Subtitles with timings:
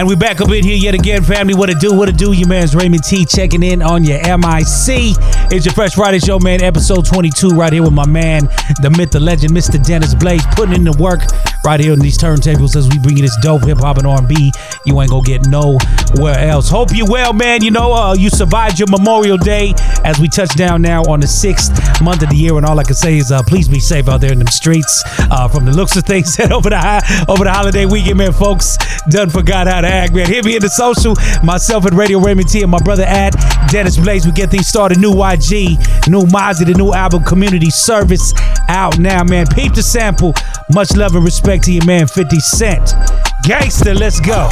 [0.00, 1.52] And we back up in here yet again, family.
[1.52, 1.94] What it do?
[1.94, 2.32] What it do?
[2.32, 5.14] Your man's Raymond T checking in on your MIC.
[5.52, 6.62] It's your Fresh Friday Show, man.
[6.62, 8.44] Episode 22, right here with my man,
[8.80, 9.84] the myth, the legend, Mr.
[9.84, 11.20] Dennis Blaze, putting in the work
[11.66, 14.52] right here on these turntables as we bring you this dope hip hop and R&B.
[14.86, 16.70] You ain't gonna get nowhere else.
[16.70, 17.62] Hope you well, man.
[17.62, 21.26] You know, uh, you survived your Memorial Day as we touch down now on the
[21.26, 24.08] sixth month of the year, and all I can say is, uh, please be safe
[24.08, 25.02] out there in them streets.
[25.30, 28.78] Uh, from the looks of things, over the over the holiday weekend, man, folks
[29.10, 30.26] done forgot how to act, man.
[30.26, 33.34] Hit me in the social, myself at Radio Raymond T, and my brother at
[33.70, 34.24] Dennis Blaze.
[34.24, 34.98] We get things started.
[34.98, 38.32] New YG, new Mozzy, the new album, Community Service,
[38.68, 39.46] out now, man.
[39.48, 40.34] Peep the sample.
[40.72, 42.94] Much love and respect to you, man, 50 Cent.
[43.42, 44.48] Gangster, let's go.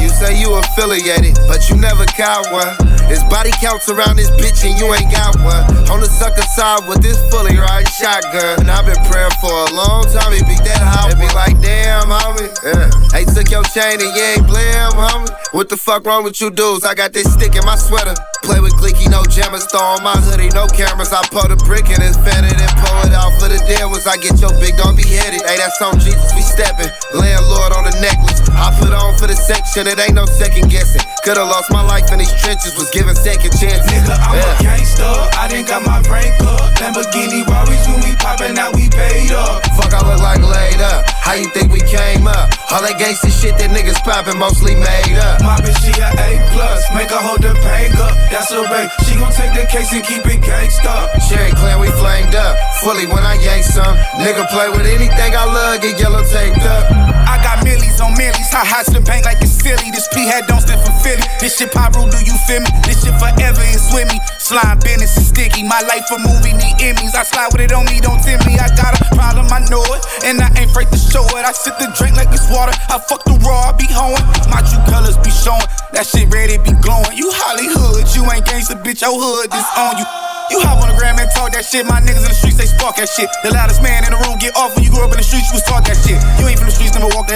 [0.00, 2.99] You say you affiliated, but you never got one.
[3.10, 5.66] There's body counts around this bitch and you ain't got one.
[5.90, 8.62] On the sucker side with this fully right shotgun.
[8.62, 10.30] And I've been praying for a long time.
[10.30, 11.10] It be that hot.
[11.10, 12.46] It be like, damn, homie.
[12.62, 12.86] Yeah.
[13.10, 15.26] Hey, took your chain and you ain't blam, homie.
[15.50, 16.86] What the fuck wrong with you dudes?
[16.86, 18.14] I got this stick in my sweater.
[18.46, 19.66] Play with Glicky, no jammers.
[19.66, 21.10] Throw on my hoodie, no cameras.
[21.10, 23.90] I pull the brick and his fetted and pull it out for the deal.
[23.90, 25.42] Was I get your big dog beheaded?
[25.42, 26.94] Hey, that's on Jesus, we steppin'.
[27.10, 28.38] Landlord on the necklace.
[28.54, 31.02] I put on for the section, it ain't no second guessing.
[31.24, 33.88] Could've lost my life in these trenches, was given second chances.
[33.88, 34.60] Nigga, I'm yeah.
[34.60, 35.14] a gangster.
[35.40, 36.68] I didn't got my rank up.
[36.76, 39.64] Lamborghini Rarries when we poppin' now we paid up.
[39.72, 41.08] Fuck, I look like laid up.
[41.24, 42.52] How you think we came up?
[42.68, 45.40] All that gangsta shit that niggas poppin' mostly made up.
[45.40, 46.84] My bitch, she a A plus.
[46.92, 48.12] Make her hold the bank up.
[48.28, 48.92] That's her babe.
[49.08, 51.08] She gon' take the case and keep it gangsta.
[51.24, 52.60] Cherry clan, we flamed up.
[52.84, 53.96] Fully when I yank some.
[54.20, 56.84] Nigga play with anything I love, get yellow taped up.
[57.24, 58.50] I got millies on millies.
[58.52, 59.88] High high to the bank like it's silly.
[59.94, 61.22] This P head don't stand for Philly.
[61.38, 62.70] This shit pop rule, do you feel me?
[62.90, 64.18] This shit forever is with me.
[64.42, 65.62] Slime business is sticky.
[65.62, 67.14] My life a movie, need Emmys.
[67.14, 68.58] I slide with it on me, don't tempt me.
[68.58, 70.02] I got a problem, I know it.
[70.26, 71.46] And I ain't afraid to show it.
[71.46, 72.74] I sip the drink like it's water.
[72.90, 74.26] I fuck the raw, I be hoeing.
[74.50, 75.62] My true colors be showing.
[75.94, 77.14] That shit ready be glowing.
[77.14, 79.06] You Hollywood, you ain't gangsta, bitch.
[79.06, 80.06] Your hood is on you.
[80.50, 81.86] You hop on the gram and talk that shit.
[81.86, 83.30] My niggas in the streets, they spark that shit.
[83.46, 85.46] The loudest man in the room get off when you grew up in the streets,
[85.46, 85.99] you was taught that shit.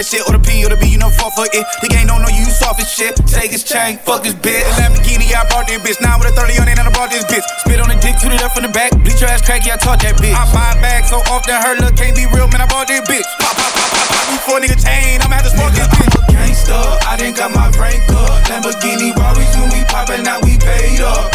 [0.04, 0.22] That shit.
[0.28, 1.64] Or the P or the B, you never fought for it.
[1.80, 3.16] The gang don't know you, you soft as shit.
[3.24, 4.64] Take his chain, fuck his bitch.
[4.76, 6.00] Lamborghini, I bought that bitch.
[6.04, 7.44] Now with a 30 on it, and I bought this bitch.
[7.64, 8.92] Spit on the dick, toot it up from the back.
[9.00, 10.36] Bleach your ass cracky, I taught that bitch.
[10.36, 12.60] I buy bags so often, her look can't be real, man.
[12.60, 13.24] I bought this bitch.
[13.40, 14.24] Pop, pop, pop, pop, pop.
[14.28, 16.12] Before nigga chain, I'ma have to smoke this bitch.
[16.28, 16.76] Gangsta,
[17.08, 18.44] I didn't got my rank up.
[18.50, 21.33] Lamborghini Rarries when we poppin' now we paid up.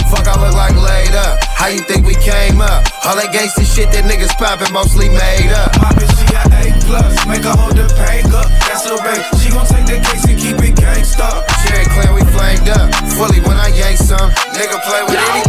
[1.69, 2.81] How you think we came up?
[3.05, 5.69] All that gangsta shit that niggas poppin' mostly made up.
[5.77, 8.49] My bitch, she got A plus, make her hold the bank up.
[8.65, 9.21] That's her babe.
[9.37, 11.29] She gon' take the case and keep it gangsta.
[11.61, 12.89] Cherry clan, we flamed up.
[13.13, 14.33] Fully when I yank some.
[14.57, 15.48] Nigga play with anything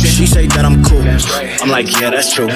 [0.00, 1.02] She say that I'm cool.
[1.02, 2.48] I'm like, yeah, that's true.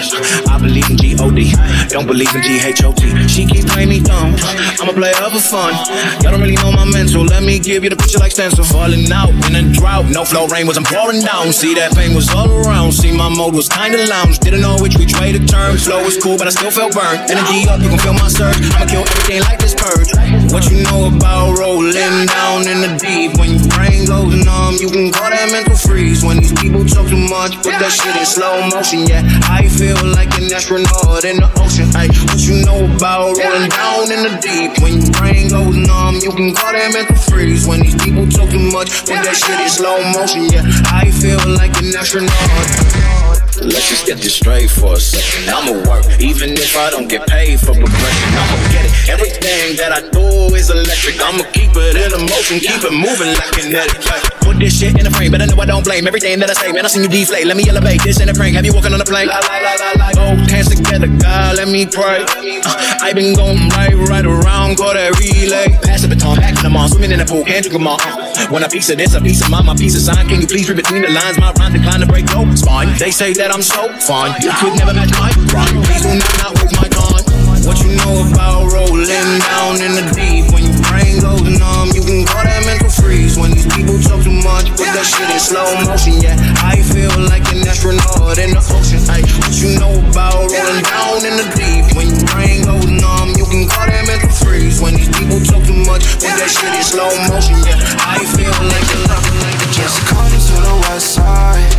[0.49, 1.55] I believe in G-O-D,
[1.89, 3.29] don't believe in G-H-O-T.
[3.29, 4.35] She keep playing me dumb.
[4.81, 5.75] I'm a player for fun.
[6.23, 7.25] Y'all don't really know my mental.
[7.25, 8.65] Let me give you the picture like stencil.
[8.65, 10.07] Falling out in a drought.
[10.11, 11.53] No flow rain was I'm pouring down.
[11.53, 12.93] See that pain was all around.
[12.93, 14.39] See my mode was kinda lounge.
[14.39, 15.77] Didn't know which we to turn.
[15.77, 17.31] Flow was cool, but I still felt burned.
[17.31, 18.57] Energy up, you can feel my surge.
[18.75, 20.11] I'ma kill everything like this purge.
[20.53, 23.35] What you know about rolling down in the deep?
[23.39, 26.23] When your brain goes numb, you can call that mental freeze.
[26.23, 29.07] When these people talk too much, put that shit in slow motion.
[29.07, 31.91] Yeah, I feel like an astronaut in the ocean.
[31.99, 34.79] Ay, what you know about rolling down in the deep?
[34.83, 37.67] When your brain goes numb, you can call that mental freeze.
[37.67, 40.47] When these people talk too much, put that shit in slow motion.
[40.51, 40.63] Yeah,
[40.95, 43.54] I feel like an astronaut.
[43.63, 45.49] Let's just get this straight for a second.
[45.49, 48.31] I'ma work, even if I don't get paid for progression.
[48.35, 49.09] I'ma get it.
[49.09, 51.23] Everything that I do is electric.
[51.23, 54.03] I'ma keep it in motion, keep it moving like kinetic.
[54.43, 56.55] Put this shit in a frame, but I know I don't blame everything that I
[56.55, 56.73] say.
[56.73, 57.47] Man, I seen you deflate.
[57.47, 58.57] Let me elevate this in a prank.
[58.57, 59.29] Have you walking on a plane?
[59.29, 62.27] Both hands together, God, let me pray.
[62.27, 65.71] Uh, I been going right, right around, call that relay.
[65.87, 68.03] Pass the baton, back to the mall, swimming in the pool, can't drink them all.
[68.03, 70.27] Uh, want a piece of this, a piece of mine, my piece of sign.
[70.29, 71.39] Can you please read between the lines?
[71.39, 72.97] My rhyme decline to break no spine.
[72.99, 74.35] They say that I'm so fine.
[74.43, 75.83] You could never match my rhyme.
[75.85, 77.25] Please do not, not my time.
[77.65, 80.53] What you know about rolling down in the deep?
[80.53, 80.65] When
[80.95, 81.91] I ain't golden numb.
[81.91, 84.71] You can call that mental freeze when these people talk too much.
[84.79, 86.39] Put that shit in slow motion, yeah.
[86.63, 89.03] I feel like an astronaut in the ocean.
[89.11, 91.91] Ay, what you know about rolling down in the deep?
[91.99, 94.79] When your brain goes numb, you can call that mental freeze.
[94.79, 97.75] When these people talk too much, put that shit in slow motion, yeah.
[98.07, 99.27] I feel like a love.
[99.75, 101.75] Just come to the west side.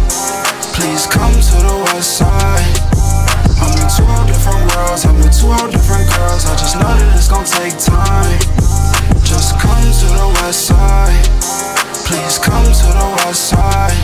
[0.75, 2.94] Please come to the west side.
[3.61, 6.43] I'm in two whole different worlds, I'm with two whole different girls.
[6.45, 8.39] I just know that it's gonna take time.
[9.23, 11.23] Just come to the west side.
[12.03, 13.95] Please come to the west side.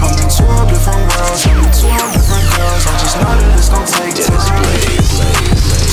[0.00, 2.82] I'm in two whole different worlds, I'm with two whole different girls.
[2.88, 4.64] I just know that it's gonna take time.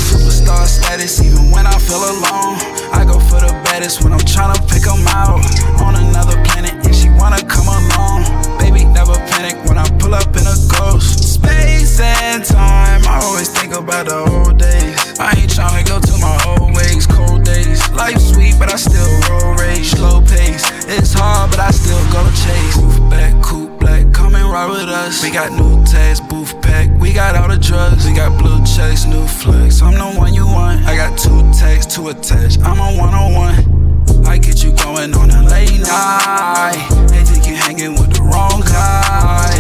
[0.08, 2.56] Superstar status, even when I feel alone.
[2.96, 5.44] I go for the baddest when I'm trying to pick them out.
[5.84, 8.24] On another planet, and she wanna come along.
[8.60, 8.71] Baby
[9.06, 11.34] never panic when I pull up in a ghost.
[11.34, 15.20] Space and time, I always think about the old days.
[15.20, 17.82] I ain't tryna go to my old ways, cold days.
[17.92, 20.64] Life's sweet, but I still roll rage, slow pace.
[20.86, 22.78] It's hard, but I still go chase.
[22.78, 25.24] Roof back, coupe black, come and ride with us.
[25.24, 28.06] We got new tags, booth pack, we got all the drugs.
[28.06, 29.82] We got blue checks, new flex.
[29.82, 30.86] I'm the one you want.
[30.86, 32.60] I got two tags to attach.
[32.60, 33.81] I'm a one on one.
[34.26, 36.88] I get you going on a late night.
[37.10, 39.52] They think you hanging with the wrong guy.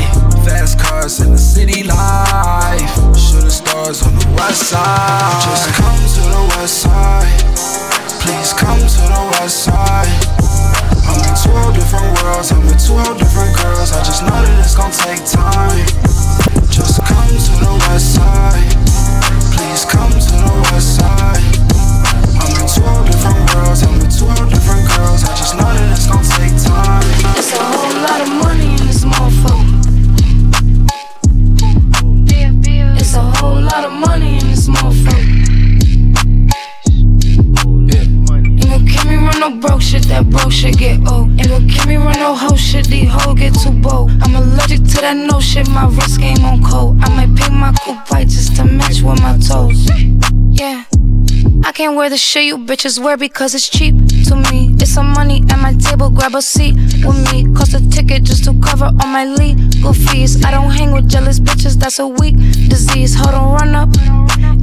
[0.45, 2.91] Fast cars in the city life.
[3.17, 5.41] Shooting stars on the west side.
[5.43, 7.41] Just come to the west side.
[8.21, 10.41] Please come to the west side.
[11.07, 13.91] I'm in 12 different worlds, I'm with 12 different girls.
[13.91, 15.83] I just know that it's gonna take time.
[16.69, 18.71] Just come to the west side.
[19.51, 21.43] Please come to the west side.
[22.39, 24.50] I'm in 12 different worlds, I'm with 12 different
[25.01, 25.23] girls.
[25.23, 27.01] I just know that it's gonna take time.
[27.37, 29.81] It's a whole lot of money in this motherfucker.
[33.01, 35.27] It's a whole lot of money in this motherfucker.
[38.61, 41.29] Ain't gon' keep me run no broke shit, that broke shit get old.
[41.39, 44.11] Ain't gon' keep me run no hoe shit, these hoes get too bold.
[44.21, 46.99] I'm allergic to that no shit, my wrist game on cold.
[47.01, 49.89] I might paint my coupe white just to match with my toes.
[50.61, 50.85] Yeah.
[51.63, 53.95] I can't wear the shit you bitches wear because it's cheap
[54.31, 54.73] to me.
[54.79, 56.75] It's some money at my table, grab a seat
[57.05, 57.51] with me.
[57.53, 60.43] Cost a ticket just to cover all my legal fees.
[60.45, 62.35] I don't hang with jealous bitches, that's a weak
[62.69, 63.13] disease.
[63.15, 63.89] Hold on, run up.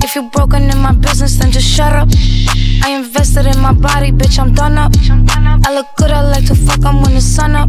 [0.05, 2.09] If you're broken in my business, then just shut up.
[2.85, 4.93] I invested in my body, bitch, I'm done up.
[5.67, 7.69] I look good, I like to fuck, I'm when the sun up.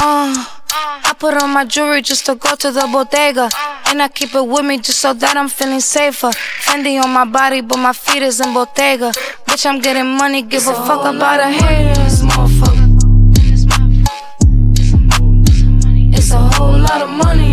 [0.00, 0.61] Uh.
[0.74, 3.48] I put on my jewelry just to go to the bodega.
[3.86, 6.30] And I keep it with me just so that I'm feeling safer.
[6.64, 9.12] Fendi on my body, but my feet is in Bottega.
[9.46, 12.88] Bitch, I'm getting money, give a fuck about a haters, motherfucker.
[16.14, 17.51] It's a whole lot of money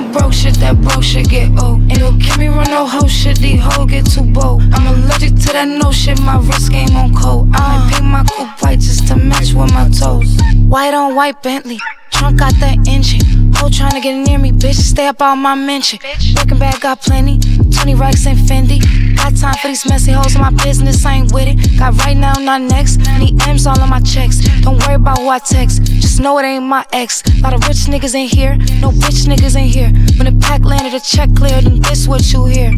[0.00, 1.80] no broke shit, that broke shit get old.
[1.90, 4.62] Ain't gon' keep me run no hoe shit, these hoes get too bold.
[4.72, 7.48] I'm allergic to that no shit, my wrist game on cold.
[7.52, 10.36] I might paint my coupe white just to match with my toes.
[10.68, 11.78] White on white Bentley,
[12.16, 13.20] trunk got the engine.
[13.56, 15.98] Hoe to get near me, bitch, stay up on my mention.
[16.34, 18.80] Breaking bag got plenty, 20 racks and Fendi.
[19.16, 21.78] Got time for these messy hoes in my business, I ain't with it.
[21.78, 22.98] Got right now, not next.
[23.18, 24.38] Need M's all on my checks.
[24.62, 27.22] Don't worry about who I text, just know it ain't my ex.
[27.26, 29.90] A Lot of rich niggas in here, no bitch niggas in here.
[30.16, 32.72] When the pack landed, the check cleared, then this what you hear.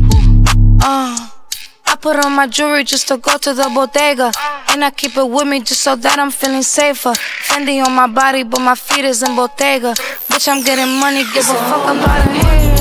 [0.83, 1.38] Uh.
[1.91, 4.31] I put on my jewelry just to go to the bodega.
[4.69, 7.13] And I keep it with me just so that I'm feeling safer.
[7.49, 9.95] Fendi on my body, but my feet is in Bottega.
[10.29, 12.78] Bitch, I'm getting money, give a fuck about a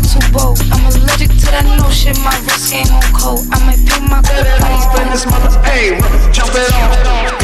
[0.00, 0.58] get too bold.
[0.70, 3.46] I'm allergic to that no shit, my wrist game on cold.
[3.50, 5.98] I might pick my coupe like this mother, hey,
[6.32, 6.94] jump it off.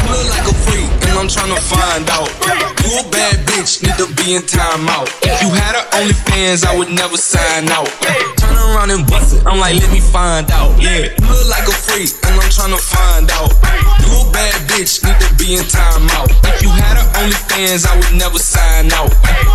[0.09, 2.27] Look like a freak, I'm tryna find out.
[2.83, 5.07] You a bad bitch, need to be in timeout.
[5.23, 7.87] If you had a OnlyFans, I would never sign out.
[8.37, 10.75] Turn around and bust it, I'm like, let me find out.
[10.81, 13.49] Yeah, look like a freak, and I'm tryna find out.
[14.03, 16.29] You a bad bitch, need to be in timeout.
[16.45, 19.09] If you had a OnlyFans, I would never sign out.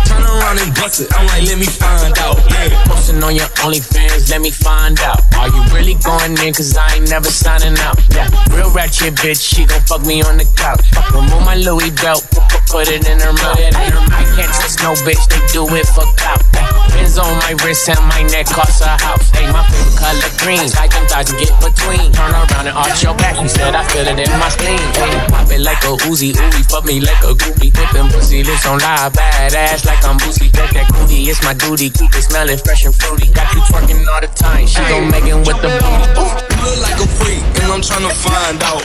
[0.09, 2.41] Turn around and bust it, I'm like, let me find out.
[2.49, 2.73] Yeah.
[2.89, 5.21] Posting on your OnlyFans, let me find out.
[5.37, 6.53] Are you really going in?
[6.53, 8.01] Cause I ain't never signing out.
[8.09, 10.81] Yeah, real ratchet bitch, she gon' fuck me on the couch.
[11.13, 12.25] Remove my Louis belt,
[12.69, 13.59] put, it in her mouth.
[13.59, 16.41] I can't trust no bitch, they do it for clout.
[16.89, 19.29] Pins on my wrist and my neck cost a house.
[19.29, 20.65] Hey, my favorite color green.
[20.73, 22.09] I can thighs and get between.
[22.11, 23.37] Turn around and arch your back.
[23.37, 24.81] He said I feel it in my spleen.
[25.29, 27.71] Pop it like a Uzi, ooey, fuck me like a groupie.
[27.93, 30.49] Them pussy lips on live, badass like I'm Boosie.
[30.51, 31.89] Take that cootie, it's my duty.
[31.89, 33.29] Keep it smelling fresh and fruity.
[33.33, 34.65] Got you twerking all the time.
[34.65, 36.41] She gon' make it with the booty.
[36.61, 38.83] Look like a freak, and I'm tryna find out.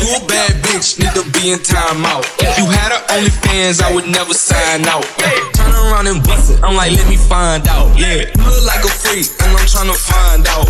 [0.00, 1.60] You a bad bitch, need to be in
[2.04, 2.24] timeout.
[2.40, 5.04] If you had a OnlyFans, I would never sign out.
[5.54, 7.96] Turn around and bust it, I'm like, let me find out.
[7.98, 10.68] Yeah, look like a freak, and I'm tryna find out.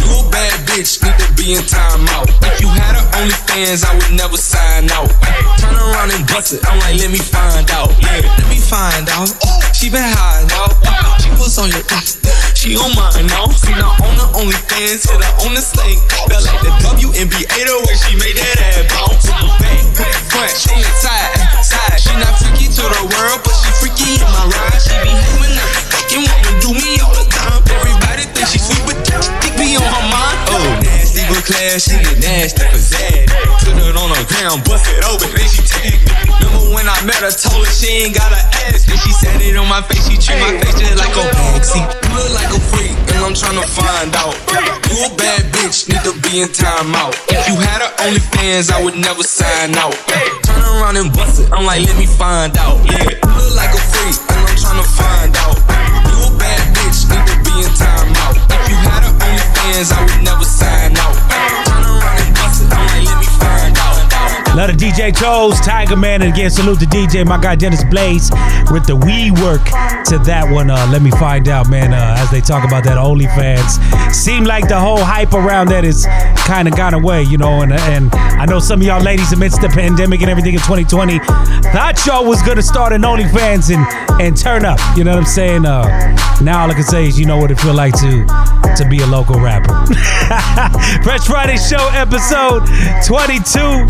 [0.00, 2.30] You a bad bitch, need to be in timeout.
[2.42, 5.10] If you had a OnlyFans, I would never sign out.
[5.58, 7.90] Turn around and bust it, I'm like, let me find out.
[8.00, 9.30] Yeah, let me find out.
[9.74, 10.72] She been high now.
[11.20, 12.18] She was on your ass.
[12.54, 13.48] she on mine now.
[13.52, 16.00] See now on the OnlyFans, hit her on the slang.
[16.28, 19.75] Felt like the WNBA the way she made that ass bounce.
[19.96, 21.96] Front, inside, side.
[21.96, 24.76] She not freaky to the world, but she freaky in my ride.
[24.76, 27.64] She be having up, fucking wanna do me all the time.
[27.64, 28.60] Everybody think she
[31.28, 33.28] but class, she get nasty Zad.
[33.60, 36.14] Put it on her gram down, bust it open, then she tagged me.
[36.38, 38.40] Remember when I met her, told her she ain't got a
[38.70, 38.86] ass.
[38.86, 41.82] Then she said it on my face, she treat my face just like a backseat.
[41.82, 44.38] You look like a freak, and I'm trying to find out.
[44.86, 47.18] You a bad bitch, need to be in timeout.
[47.26, 49.98] If you had a OnlyFans, I would never sign out.
[50.46, 52.78] Turn around and bust it, I'm like, let me find out.
[52.86, 55.58] Yeah, you look like a freak, and I'm trying to find out.
[56.06, 58.38] You a bad bitch, need to be in timeout.
[58.46, 60.85] If you had a OnlyFans, I would never sign
[64.56, 68.30] Love the DJ Chose, Tyga Man, and again, salute to DJ, my guy Dennis Blaze,
[68.72, 69.62] with the we work
[70.06, 70.70] to that one.
[70.70, 73.76] Uh, let me find out, man, uh, as they talk about that OnlyFans.
[74.14, 76.06] Seem like the whole hype around that is
[76.46, 79.60] kind of gone away, you know, and, and I know some of y'all ladies amidst
[79.60, 81.18] the pandemic and everything in 2020
[81.76, 85.20] thought y'all was going to start an OnlyFans and, and turn up, you know what
[85.20, 85.66] I'm saying?
[85.66, 85.84] Uh,
[86.40, 88.24] now all I can say is you know what it feel like to
[88.76, 89.72] to be a local rapper.
[91.02, 92.64] Fresh Friday Show episode
[93.06, 93.86] 22.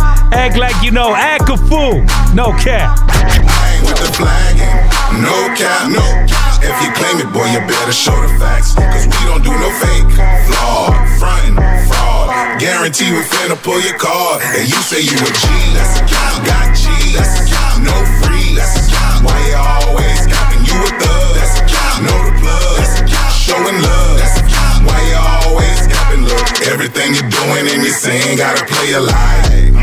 [0.57, 2.01] Like you know, act a fool.
[2.33, 2.97] No cap.
[3.13, 4.73] I with the flagging,
[5.21, 6.65] no cap, no cap.
[6.65, 8.73] If you claim it, boy, you better show the facts.
[8.73, 10.09] Cause we don't do no fake,
[10.49, 11.61] flawed, frontin',
[11.93, 12.57] fraud.
[12.57, 14.41] Guarantee we finna pull your card.
[14.57, 15.45] And you say you a G,
[15.77, 16.41] that's a count.
[16.49, 17.85] Got G, that's a count.
[17.85, 19.29] No free, that's a count.
[19.29, 20.65] Why you always copping?
[20.65, 22.01] You a thug, that's a count.
[22.09, 23.33] Know the plug, that's a count.
[23.37, 24.89] Showing love, that's a count.
[24.89, 26.25] Why you always copping?
[26.25, 29.76] Look, everything you're doing and you're saying gotta play a lie.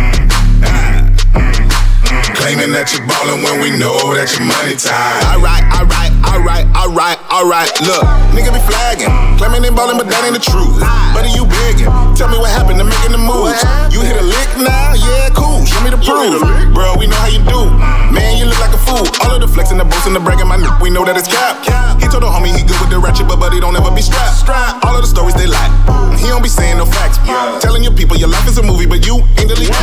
[2.44, 5.24] Claiming that you're ballin' when we know that your money tied.
[5.32, 7.74] Alright, alright, alright, alright, alright.
[7.82, 8.06] Look,
[8.38, 9.10] nigga be flagging.
[9.42, 10.78] Claiming they ballin', but that ain't the truth.
[11.18, 11.90] But you begging.
[12.14, 13.58] Tell me what happened to making the moves.
[13.90, 14.94] You hit a lick now?
[14.94, 15.66] Yeah, cool.
[15.66, 16.38] Show me the proof.
[16.70, 17.66] Bro, we know how you do.
[18.14, 19.02] Man, you look like a fool.
[19.26, 21.66] All of the flexing, the boasting, the bragging, my nip, we know that it's cap.
[21.98, 24.46] He told the homie he good with the ratchet, but buddy don't ever be strapped.
[24.86, 25.74] All of the stories they lie.
[26.22, 27.18] He don't be saying no facts.
[27.58, 29.74] Telling your people your life is a movie, but you ain't the lead.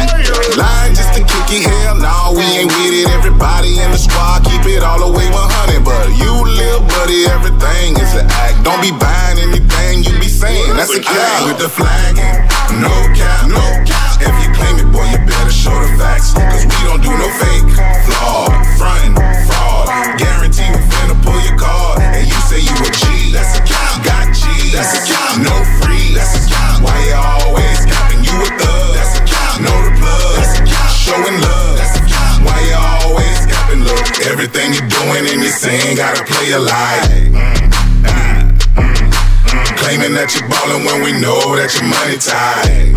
[0.54, 1.66] Lying just to kick it.
[1.66, 1.98] hell.
[1.98, 3.10] Nah, we ain't with it.
[3.10, 5.82] Everybody in the squad keep it all the way 100.
[5.82, 8.60] But you, little buddy, everything is an act.
[8.60, 10.76] Don't be buying anything you be saying.
[10.76, 11.48] That's a cap.
[11.48, 12.36] With the flagging,
[12.76, 14.20] no cap, no cap.
[14.20, 16.36] If you claim it, boy, you better show the facts.
[16.36, 17.68] Cause we don't do no fake,
[18.04, 19.16] flawed, frontin',
[19.48, 19.88] fraud.
[20.20, 22.00] Guarantee we finna pull your card.
[22.00, 24.04] And you say you a G, that's a count.
[24.04, 24.44] Got G,
[24.76, 25.09] that's a count.
[35.50, 37.00] Saying gotta play a lie.
[39.76, 42.94] Claiming that you're ballin' when we know that your money tied.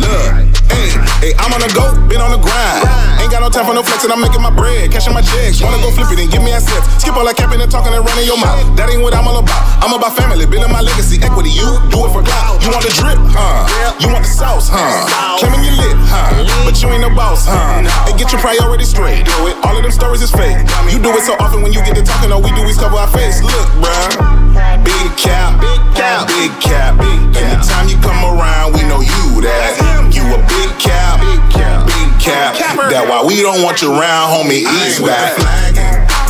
[0.00, 0.32] Look,
[0.72, 2.86] hey, hey, I'm on the go, been on the grind.
[3.20, 5.62] Ain't got no time for no flexing, I'm making my bread, cashing my checks.
[5.62, 6.86] Wanna go flip it and give me assets.
[7.00, 8.60] Skip all that capping and talking and running your mouth.
[8.76, 9.62] That ain't what I'm all about.
[9.84, 11.52] I'm about family, building my legacy, equity.
[11.52, 12.62] You do it for clout.
[12.64, 13.68] You want the drip, huh?
[14.00, 15.08] You want the sauce, huh?
[15.40, 16.64] Claiming you lit, huh?
[16.64, 17.84] But you ain't no boss, huh?
[18.08, 19.24] Hey, get your priorities straight.
[19.24, 19.56] Do it.
[19.64, 20.56] All of them stories is fake.
[20.88, 22.96] You do it so often when you get to talking, all we do is cover
[22.96, 23.44] our face.
[23.44, 24.44] Look, bruh.
[24.84, 26.96] Big cap, big cap, big cap.
[27.36, 29.76] Anytime you come around, we know you that.
[30.12, 32.54] You a big cap, big cap, big cap.
[32.90, 34.64] That why we don't want you around, homie.
[34.84, 35.36] East back.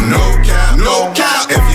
[0.04, 1.50] No cap, no cap.
[1.50, 1.73] If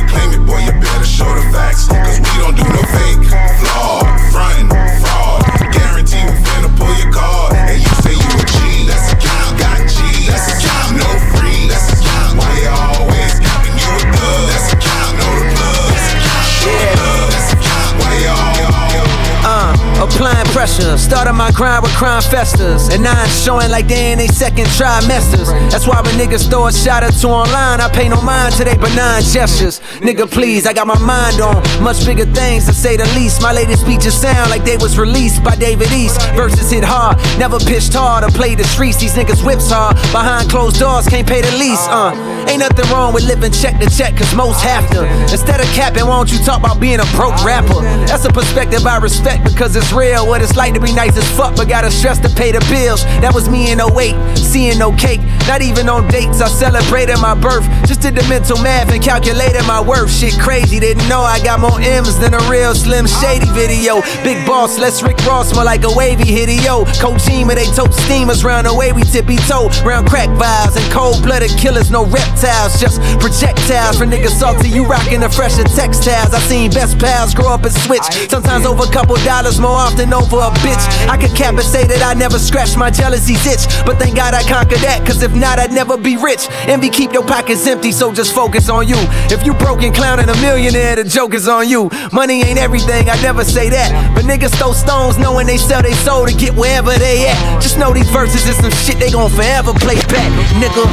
[20.70, 20.98] pressure.
[20.98, 22.90] Started my grind with crime festers.
[22.90, 25.48] And now it's showing like they in they second trimesters.
[25.72, 28.64] That's why when niggas throw a shot or two online, I pay no mind to
[28.64, 29.80] they benign gestures.
[30.02, 33.42] Nigga, please, I got my mind on much bigger things to say the least.
[33.42, 36.22] My latest speeches sound like they was released by David East.
[36.36, 39.00] Verses hit hard, never pitched hard or played the streets.
[39.00, 39.96] These niggas whips hard.
[40.12, 41.86] Behind closed doors, can't pay the lease.
[41.90, 42.14] Uh,
[42.50, 45.06] ain't nothing wrong with living check to check, cause most have to.
[45.32, 47.82] Instead of capping, why don't you talk about being a broke rapper?
[48.08, 50.28] That's a perspective I respect because it's real.
[50.28, 53.06] What it's like to be nice as fuck, but gotta stress to pay the bills.
[53.24, 56.44] That was me in 08, seeing no cake, not even on dates.
[56.44, 60.12] I celebrated my birth, just did the mental math and calculated my worth.
[60.12, 64.04] Shit crazy, didn't know I got more M's than a real Slim Shady video.
[64.28, 66.84] Big boss, less Rick Ross, more like a wavy hideo.
[67.24, 69.72] Chima, they tote steamers round the way we tippy toe.
[69.88, 73.96] Round crack vibes and cold blooded killers, no reptiles, just projectiles.
[73.96, 76.34] For niggas salty, you rockin' the fresher textiles.
[76.36, 78.04] I seen best pals grow up and switch.
[78.28, 80.84] Sometimes over a couple dollars, more often over a bitch.
[81.08, 83.68] I could cap and say that I never scratched my jealousy's itch.
[83.86, 86.48] But thank God I conquered that, cause if not, I'd never be rich.
[86.68, 88.98] Envy keep your pockets empty, so just focus on you.
[89.30, 91.90] If you broken, clowning a millionaire, the joke is on you.
[92.12, 94.16] Money ain't everything, I never say that.
[94.16, 97.62] But niggas throw stones knowing they sell their soul to get wherever they at.
[97.62, 100.86] Just know these verses is some shit they gon' forever play back, nigga.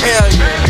[0.00, 0.68] Hell yeah.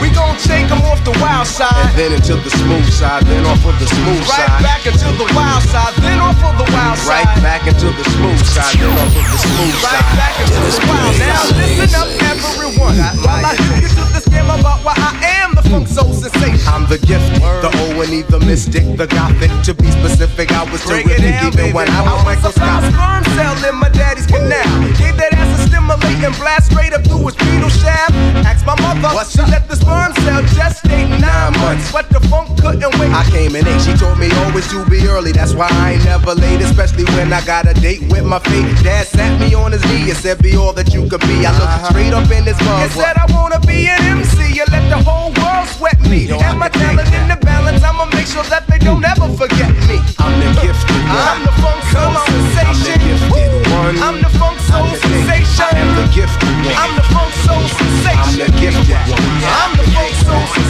[0.00, 1.72] We gon' take them off the wild side.
[1.72, 4.48] And then into the smooth side, then off of the smooth right side.
[4.48, 7.24] Right back into the wild side, then off of the wild side.
[7.24, 10.04] Right back into the smooth side, then off of the smooth right side.
[10.04, 11.16] Right back into the wild.
[11.16, 12.96] Now listen up, everyone.
[13.24, 14.15] While I show you to the
[14.46, 16.66] scam about why I am the funk soul sensation.
[16.68, 17.26] I'm the gift,
[17.62, 19.50] the O and E, the mystic, the gothic.
[19.64, 21.72] To be specific, I was Break terrific down, even baby.
[21.72, 22.92] when I was microscopic.
[22.94, 24.66] sperm cell in my daddy's canal.
[24.98, 28.14] Gave that ass a stimulating blast straight up through his penal shaft.
[28.46, 29.48] Asked my mother, What's she up?
[29.50, 33.10] let the sperm cell gestate nine months, but the funk couldn't wait.
[33.14, 35.32] I came in eight, she told me always to be early.
[35.32, 38.66] That's why I ain't never late, especially when I got a date with my fate.
[38.82, 41.46] Dad sat me on his knee and said, Be all that you could be.
[41.46, 41.90] I looked uh-huh.
[41.90, 42.82] straight up in his mug.
[42.82, 44.58] He said, I wanna be an MC.
[44.58, 46.26] You let the whole world sweat me.
[46.26, 49.70] Yo, and my talent in the balance, I'ma make sure that they don't ever forget
[49.86, 50.02] me.
[50.18, 51.22] I'm the gifted one.
[51.22, 53.06] I'm the funk soul I'm sensation.
[54.02, 55.62] I'm the funk soul sensation.
[55.62, 56.74] I am the gifted one.
[56.74, 58.16] I'm the funk soul sensation.
[58.16, 59.75] I'm the gifted one.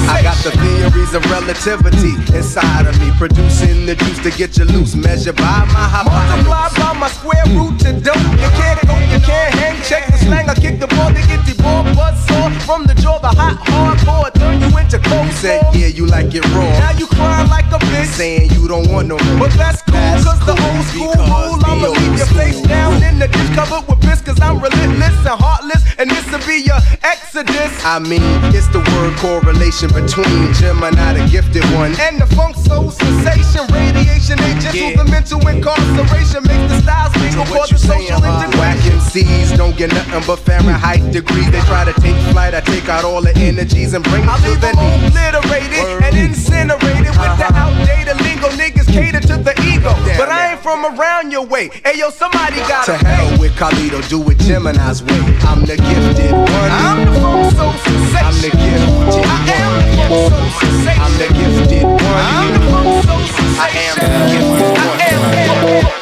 [0.08, 4.64] I got the theories of relativity inside of me, producing the juice to get you
[4.64, 6.46] loose, measured by my hypotenuse.
[6.46, 8.16] Multiply by my square root to dope.
[8.16, 9.76] You can't go, you can't hang.
[9.82, 10.48] Check the slang.
[10.48, 13.18] I kick the ball to get the ball buzz saw from the jaw.
[13.18, 16.70] The hot hardcore turn you into cold said, yeah, you like it raw.
[16.78, 18.06] Now you crying like a bitch.
[18.16, 19.48] Saying you don't want no more.
[19.48, 22.60] But that's cool, That's cause the cool, old school rule, the I'ma leave your face
[22.62, 26.62] down in the ditch covered with piss, cause I'm relentless and heartless, and this'll be
[26.64, 27.72] your exodus.
[27.84, 28.22] I mean,
[28.56, 31.92] it's the word correlation between Gemini, the gifted one.
[32.00, 34.96] And the funk soul sensation, radiation ain't gentle, Yeah.
[34.96, 38.48] the mental incarceration makes the styles mingle for the social huh?
[38.56, 38.78] Whack.
[38.88, 41.50] MCs don't get nothing but Fahrenheit degrees.
[41.50, 44.42] They try to take flight, I take out all the energies and bring I it
[44.48, 46.04] to the them obliterated Word.
[46.04, 47.60] and incinerated with the Uh-huh.
[47.68, 48.48] outdated lingo.
[48.56, 50.52] Niggas cater to the ego, Damn but I it.
[50.52, 51.68] ain't from around your way.
[51.84, 53.38] Hey yo, somebody gotta hell pay.
[53.38, 55.20] with Carlito, do it Gemini's way.
[55.44, 56.70] I'm the gifted one.
[56.84, 58.24] I'm the funk soul sensation.
[58.24, 59.84] I'm the gifted I am one.
[59.86, 61.02] the funk soul sensation.
[61.04, 62.24] I'm the gifted one.
[62.32, 63.60] I'm the funk soul sensation.
[63.60, 65.96] I am the gifted one.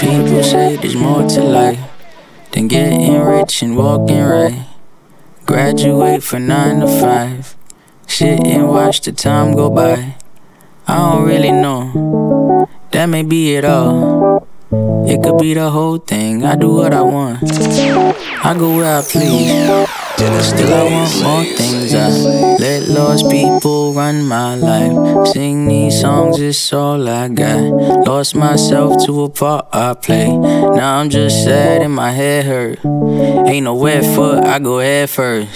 [0.00, 1.80] People say there's more to life
[2.52, 4.66] than getting rich and walking right.
[5.46, 7.56] Graduate for nine to five.
[8.06, 10.16] Sit and watch the time go by.
[10.88, 12.68] I don't really know.
[12.92, 14.46] That may be it all.
[15.06, 16.44] It could be the whole thing.
[16.44, 17.38] I do what I want.
[17.42, 19.88] I go where I please.
[20.16, 21.94] Still, I want more things.
[21.94, 22.08] I
[22.58, 25.28] let lost people run my life.
[25.28, 27.60] Sing these songs, it's all I got.
[28.06, 30.34] Lost myself to a part I play.
[30.34, 32.78] Now I'm just sad and my head hurt.
[33.46, 35.54] Ain't no wet foot, I go head first.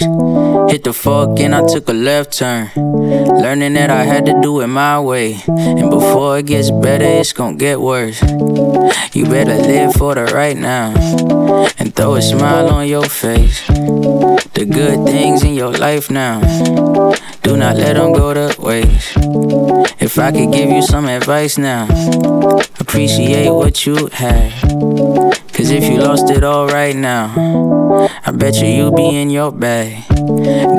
[0.69, 2.69] Hit the fuck and I took a left turn.
[2.75, 5.41] Learning that I had to do it my way.
[5.47, 8.21] And before it gets better, it's gonna get worse.
[9.13, 10.93] You better live for the right now
[11.79, 13.59] and throw a smile on your face.
[14.53, 16.41] The good things in your life now,
[17.41, 19.13] do not let them go to waste.
[19.99, 21.87] If I could give you some advice now,
[22.79, 24.51] appreciate what you had.
[25.53, 27.33] Cause if you lost it all right now,
[28.25, 30.07] I bet you you'll be in your bag.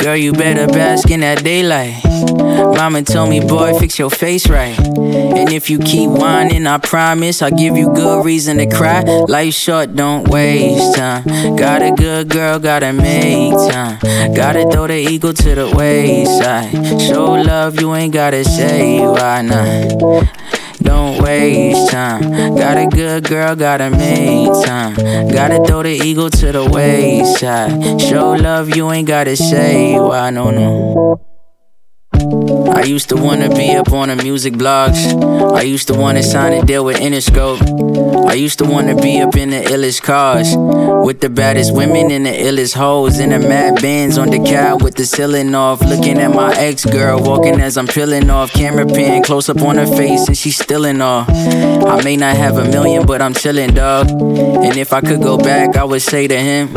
[0.01, 2.03] Girl, you better bask in that daylight.
[2.05, 4.77] Mama told me, boy, fix your face right.
[4.79, 9.03] And if you keep whining, I promise I'll give you good reason to cry.
[9.03, 11.25] Life short, don't waste time.
[11.57, 13.99] Got a good girl, gotta make time.
[14.35, 16.73] Gotta throw the ego to the wayside.
[17.03, 20.29] Show love, you ain't gotta say why not.
[20.93, 22.21] Don't waste time.
[22.55, 24.95] Got a good girl, gotta make time.
[25.29, 27.99] Gotta throw the ego to the wayside.
[27.99, 31.32] Show love, you ain't gotta say why, no, no.
[32.23, 35.01] I used to wanna be up on the music blogs.
[35.57, 37.61] I used to wanna sign a deal with Interscope.
[38.29, 40.55] I used to wanna be up in the illest cars
[41.05, 44.83] with the baddest women and the illest hoes in the mad bins on the cab
[44.83, 45.81] with the ceiling off.
[45.81, 48.53] Looking at my ex girl walking as I'm peeling off.
[48.53, 51.25] Camera pan close up on her face and she's still in awe.
[51.29, 54.11] I may not have a million, but I'm chillin', dog.
[54.11, 56.73] And if I could go back, I would say to him,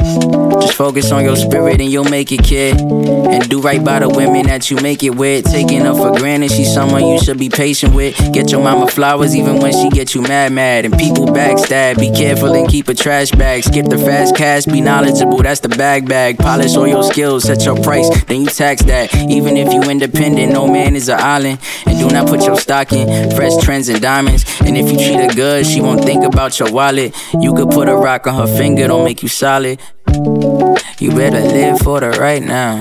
[0.62, 2.80] Just focus on your spirit and you'll make it, kid.
[2.80, 5.35] And do right by the women that you make it with.
[5.44, 8.16] Taking her for granted, she's someone you should be patient with.
[8.32, 10.86] Get your mama flowers even when she gets you mad, mad.
[10.86, 12.00] And people backstab.
[12.00, 13.64] Be careful and keep a trash bag.
[13.64, 16.38] Skip the fast cash, be knowledgeable, that's the bag bag.
[16.38, 19.14] Polish all your skills, set your price, then you tax that.
[19.30, 21.60] Even if you independent, no man is an island.
[21.86, 24.46] And do not put your stock in fresh trends and diamonds.
[24.62, 27.16] And if you treat her good, she won't think about your wallet.
[27.40, 29.80] You could put a rock on her finger, don't make you solid.
[30.16, 32.80] You better live for the right now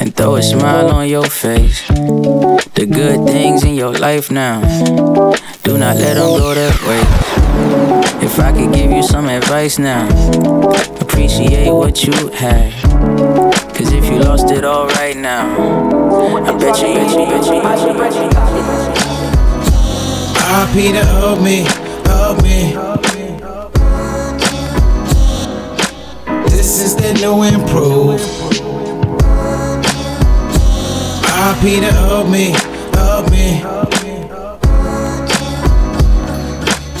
[0.00, 1.86] and throw a smile on your face.
[1.86, 4.60] The good things in your life now,
[5.62, 8.26] do not let them go that way.
[8.26, 10.08] If I could give you some advice now,
[11.00, 12.72] appreciate what you had.
[13.74, 17.62] Cause if you lost it all right now, I bet you, bet you, bet you,
[17.62, 18.30] bet you, bet you.
[20.92, 21.64] To help me,
[22.06, 23.09] help me.
[26.60, 28.20] This is the new improve.
[31.32, 32.50] RP to help me,
[32.92, 33.62] help me.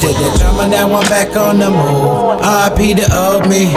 [0.00, 2.40] Take that drama now I'm back on the move.
[2.40, 3.74] RP to help me.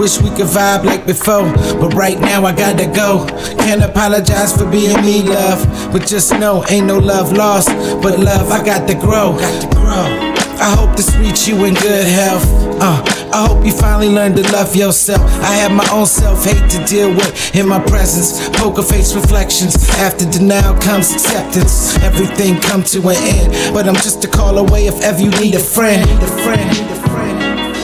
[0.00, 3.26] Wish we could vibe like before, but right now I gotta go.
[3.58, 5.92] Can't apologize for being me, love.
[5.92, 7.68] But just know, ain't no love lost.
[8.00, 9.36] But love, I got to grow.
[9.36, 10.36] Got to grow.
[10.58, 12.46] I hope this reach you in good health.
[12.80, 15.20] Uh, I hope you finally learn to love yourself.
[15.42, 18.48] I have my own self hate to deal with in my presence.
[18.58, 19.74] Poker face reflections.
[19.98, 21.96] After denial comes acceptance.
[22.02, 25.54] Everything come to an end, but I'm just a call away if ever you need
[25.54, 26.04] a friend.
[26.08, 26.70] Need a friend.
[26.70, 27.76] Need a friend.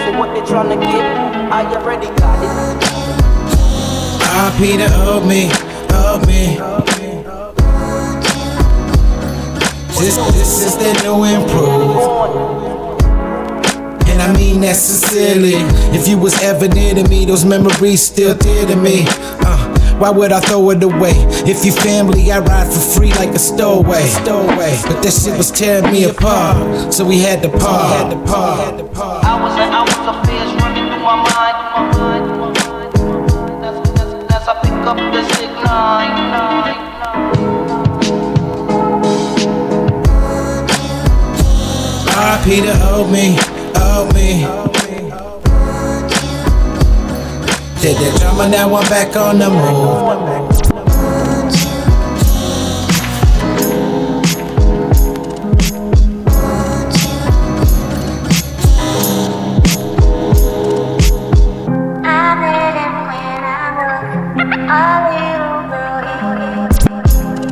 [0.00, 1.04] So what they trying to get?
[1.52, 2.86] I already got it.
[4.36, 5.50] RP to help me,
[5.88, 6.58] help me.
[9.98, 12.65] This, this is the new improve.
[14.16, 15.60] And I mean that sincerely.
[15.92, 19.04] If you was ever near to me, those memories still dear to me.
[19.44, 21.12] Uh, why would I throw it away?
[21.44, 24.06] If you family, I ride for free like a stowaway.
[24.06, 24.80] Stowaway.
[24.88, 27.92] But that shit was tearing me apart, so we had to part.
[27.92, 28.58] Had to part.
[28.64, 29.22] Had to part.
[29.22, 31.56] I was an hours of fears running through my mind.
[34.30, 36.16] That's I pick up the signal.
[42.16, 43.36] RP to help me,
[43.78, 44.40] help me.
[47.80, 50.55] Did that drama, now I'm back on the move.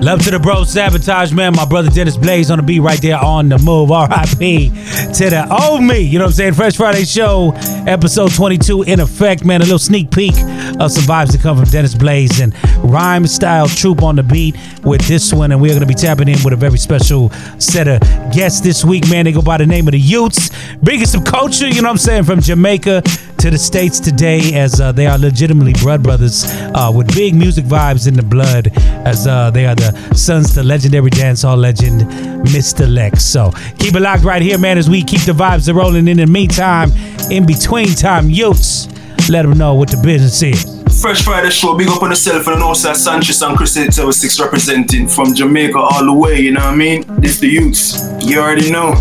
[0.05, 1.55] Love to the bro, sabotage man.
[1.57, 3.89] My brother Dennis Blaze on the beat right there on the move.
[3.89, 4.71] RIP
[5.15, 6.01] to the old me.
[6.01, 6.53] You know what I'm saying?
[6.53, 7.53] Fresh Friday show,
[7.87, 9.63] episode 22 in effect, man.
[9.63, 10.35] A little sneak peek
[10.79, 12.53] of some vibes that come from Dennis Blaze and
[12.85, 15.53] rhyme style troop on the beat with this one.
[15.53, 18.01] And we're going to be tapping in with a very special set of
[18.33, 19.25] guests this week, man.
[19.25, 21.99] They go by the name of the Yutes, bringing some culture, you know what I'm
[21.99, 23.03] saying, from Jamaica
[23.45, 27.65] to the States today as uh, they are legitimately blood brothers uh, with big music
[27.65, 28.71] vibes in the blood
[29.07, 32.03] as uh, they are the sons to legendary dancehall legend
[32.49, 32.87] Mr.
[32.87, 33.21] Lexx.
[33.21, 36.09] So keep it locked right here, man, as we keep the vibes rolling.
[36.09, 36.91] In the meantime,
[37.31, 38.89] in between time, Yutes,
[39.29, 40.74] let them know what the business is.
[41.05, 45.35] Fresh Friday show, big up on yourself and also Sanchez and Chris 876 representing from
[45.35, 47.05] Jamaica all the way, you know what I mean?
[47.21, 48.27] This the Yutes.
[48.27, 48.95] You already know.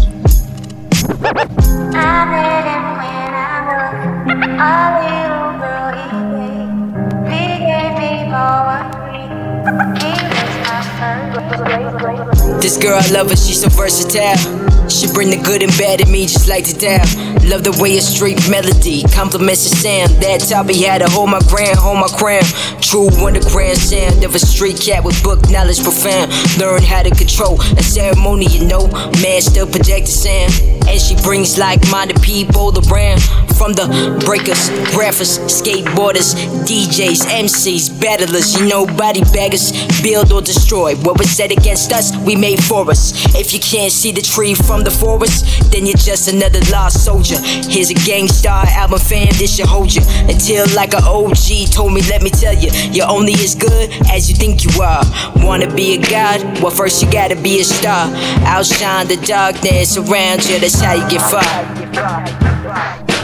[12.59, 14.89] This girl, I love her, she's so versatile.
[14.89, 17.32] She bring the good and bad in me just like the Dow.
[17.45, 20.09] Love the way a street melody compliments the sound.
[20.23, 22.43] That toppy had to hold my ground, hold my crown.
[22.79, 26.31] True underground sound of a street cat with book knowledge profound.
[26.57, 28.87] Learn how to control a ceremony, you know.
[29.19, 30.51] Man still project the sound.
[30.87, 33.21] And she brings like-minded people around.
[33.59, 33.87] From the
[34.25, 36.35] breakers, rappers, skateboarders,
[36.67, 40.95] DJs, MCs, battlers, you know, body baggers, build or destroy.
[40.95, 43.13] What was said against us, we made for us.
[43.35, 47.32] If you can't see the tree from the forest, then you're just another lost soldier.
[47.69, 50.01] Here's a Gang Starr album fan, this should hold you.
[50.29, 54.29] Until like an OG told me, let me tell you, you're only as good as
[54.29, 55.03] you think you are.
[55.37, 56.41] Wanna be a god?
[56.61, 58.09] Well, first you gotta be a star.
[58.45, 61.43] Outshine the darkness around you, that's how you get far.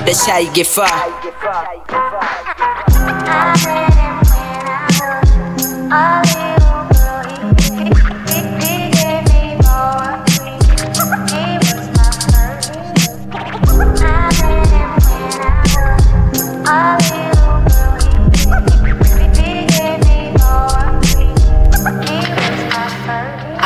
[0.06, 0.90] That's how you get far.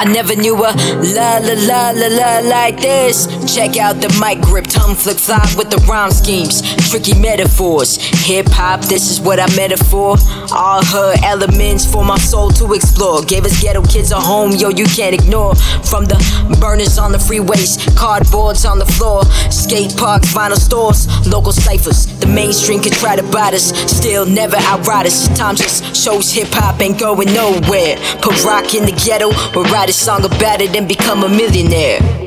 [0.04, 0.76] I never knew a
[1.16, 3.43] la la la la la like this.
[3.48, 7.98] Check out the mic grip, tongue flip flop with the rhyme schemes, tricky metaphors.
[8.26, 10.18] Hip hop, this is what I metaphor.
[10.52, 13.22] All her elements for my soul to explore.
[13.24, 15.56] Gave us ghetto kids a home, yo, you can't ignore.
[15.84, 16.18] From the
[16.60, 22.08] burners on the freeways, cardboards on the floor, skate parks, vinyl stores, local ciphers.
[22.20, 25.28] The mainstream could try to bite us, still never outride us.
[25.38, 27.98] Time just shows hip hop ain't going nowhere.
[28.22, 32.23] Put rock in the ghetto, or write a song about it and become a millionaire.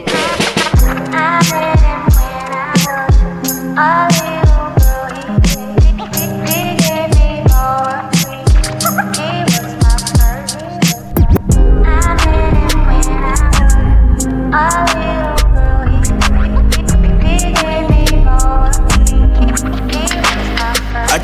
[3.79, 4.26] I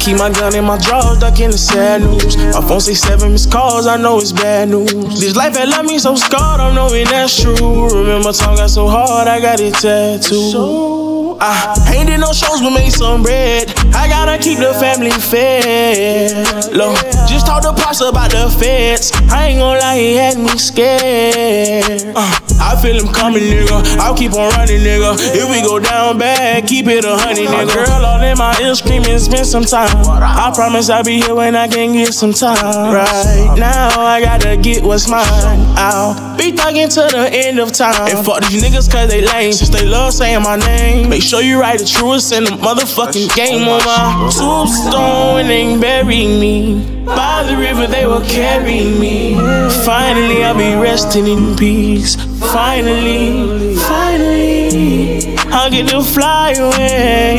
[0.02, 2.36] keep my gun in my drawers, ducking the sad news.
[2.36, 5.20] My phone say seven missed calls, I know it's bad news.
[5.20, 7.88] This life had left me so scarred, I'm knowing that's true.
[7.88, 10.52] Remember, time got so hard, I got it tattooed.
[10.52, 13.72] So I ain't did no shows, but made some bread.
[13.94, 16.72] I gotta keep the family fed.
[16.72, 16.96] Look,
[17.28, 19.12] just talk to Pops about the feds.
[19.30, 22.12] I ain't gonna lie, he had me scared.
[22.14, 23.98] Uh, I feel him coming, nigga.
[23.98, 25.14] I'll keep on running, nigga.
[25.34, 27.74] If we go down bad, keep it a honey, nigga.
[27.74, 29.90] Girl all in my ear screaming, spend some time.
[30.06, 32.92] I promise I'll be here when I can get some time.
[32.92, 35.26] Right now, I gotta get what's mine.
[35.76, 38.16] I'll be thugging to the end of time.
[38.16, 41.08] And fuck these niggas cause they lame, since they love saying my name.
[41.08, 46.26] Make sure you write the truest in the motherfucking game on my tombstone and bury
[46.26, 47.04] me.
[47.04, 49.34] By the river, they will carry me.
[49.84, 52.16] Finally, I'll be resting in peace.
[52.52, 57.38] Finally, finally, I'll get to fly away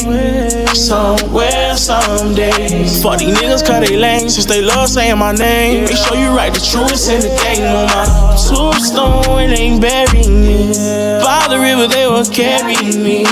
[0.73, 2.87] somewhere someday.
[3.01, 5.85] Fuck these niggas, cut they lame since they love saying my name.
[5.85, 8.05] Make sure you write the truest in the game on my
[8.47, 10.92] tombstone and they bury me.
[11.53, 13.25] The river, they will carry me.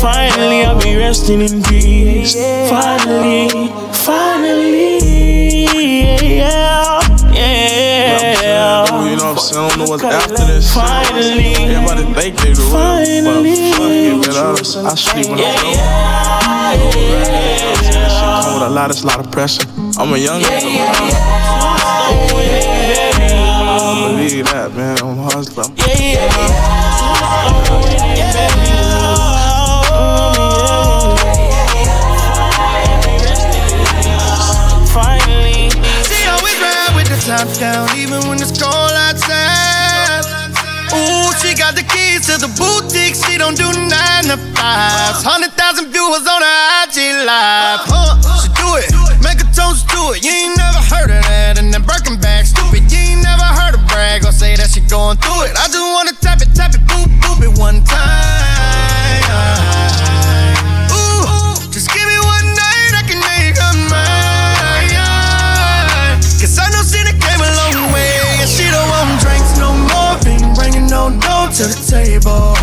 [0.00, 2.36] Finally, I'll be resting in peace.
[2.70, 3.48] Finally,
[3.90, 5.00] finally,
[6.38, 7.00] yeah,
[7.32, 8.86] yeah.
[9.10, 9.58] You know what I'm saying?
[9.58, 10.72] I don't know what's after this.
[10.72, 13.42] Finally, everybody think they the real, but
[13.74, 14.38] fuck it, man.
[14.38, 15.74] I, I sleep when I'm dope.
[18.14, 19.66] Shit come with a lot, it's a lot of pressure.
[19.98, 20.78] I'm a young nigga.
[23.66, 24.96] I believe that, man.
[25.02, 25.74] I'm hustling.
[25.74, 26.93] Finally, she always ride with the
[37.24, 40.20] top down, even when it's cold outside.
[40.92, 43.16] Ooh, she got the keys to the boutique.
[43.16, 45.24] She don't do nine to fives.
[45.24, 47.80] Hundred thousand viewers on her IG live.
[47.88, 48.20] Huh?
[48.44, 48.92] She do it,
[49.24, 50.20] make a toast to it.
[50.20, 51.56] You ain't never heard of that.
[51.56, 52.92] And then Birkin bag, stupid.
[52.92, 55.58] You ain't never heard of brag or say that going through it.
[55.58, 59.26] I just wanna tap it, tap it, boop, boop it one time.
[60.94, 64.94] Ooh, just give me one night, I can make her mine.
[66.38, 68.38] Cause I know she came a long way.
[68.38, 70.14] And she don't want drinks no more.
[70.30, 72.54] Ain't bringing no dough to the table.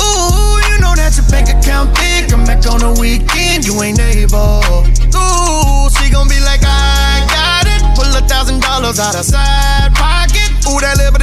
[0.00, 2.32] Ooh, you know that your bank account big.
[2.32, 4.64] Come back on the weekend, you ain't able.
[5.12, 7.84] Ooh, she gon' be like, I got it.
[7.92, 10.48] Pull a thousand dollars out of side pocket.
[10.64, 11.17] Ooh, that little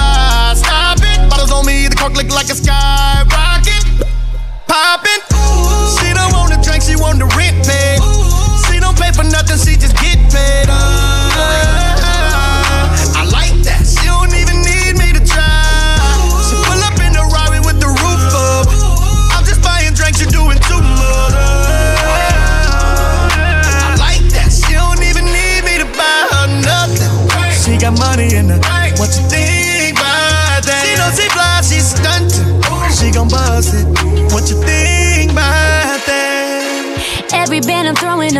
[0.00, 0.54] to buy.
[0.56, 1.28] Stop it.
[1.28, 3.84] Bottles on me, the cork look like a skyrocket.
[4.66, 5.20] Poppin'.
[5.36, 8.00] Ooh, she don't want the drink, she want the rent paid.
[8.66, 10.68] She don't pay for nothing, she just get paid.
[10.68, 10.76] Uh,
[13.16, 13.24] I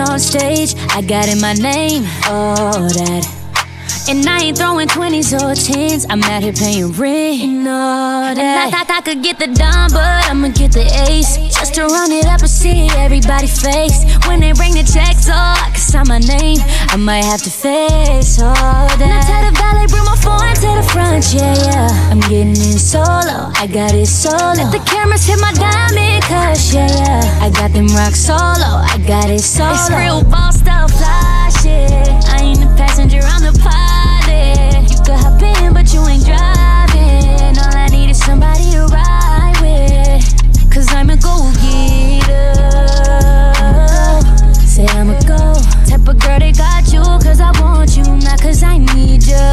[0.00, 3.39] on stage, I got in my name, all that.
[4.10, 8.66] And I ain't throwing 20s or 10s, I'm out here paying rent, and all that.
[8.66, 11.38] I thought I could get the dime, but I'ma get the ace.
[11.54, 14.02] Just to run it up and see everybody face.
[14.26, 16.58] When they bring the checks, oh, I can sign my name.
[16.90, 18.98] I might have to face all that.
[18.98, 22.10] Now tell the valet, bring my phone to the front, yeah, yeah.
[22.10, 24.58] I'm getting in solo, I got it solo.
[24.58, 27.46] Let the cameras hit my diamond cush, yeah, yeah.
[27.46, 29.70] I got them rock solo, I got it solo.
[29.70, 31.94] It's real ball style fly shit.
[32.26, 33.99] I ain't the passenger, I'm the pilot
[35.10, 37.58] could hop in, but you ain't driving.
[37.58, 40.22] All I need is somebody to ride with.
[40.72, 42.54] Cause I'm a go getter.
[44.54, 45.54] Say I'm a go.
[45.88, 49.48] Type of girl that got you, cause I want you, not cause I need you.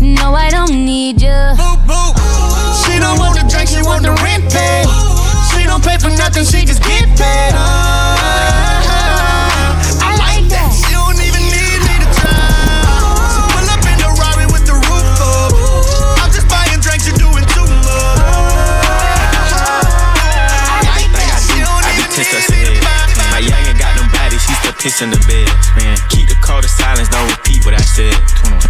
[0.00, 1.40] No, I don't need you.
[1.54, 2.14] Boop, boop.
[2.82, 4.82] She don't want the drink, she want the rent pay.
[5.50, 7.52] She don't pay for nothing, she just get paid.
[7.54, 8.65] Oh.
[24.96, 25.48] Scientists in the bed.
[25.76, 28.14] Man, keep the code of silence, don't repeat what I said.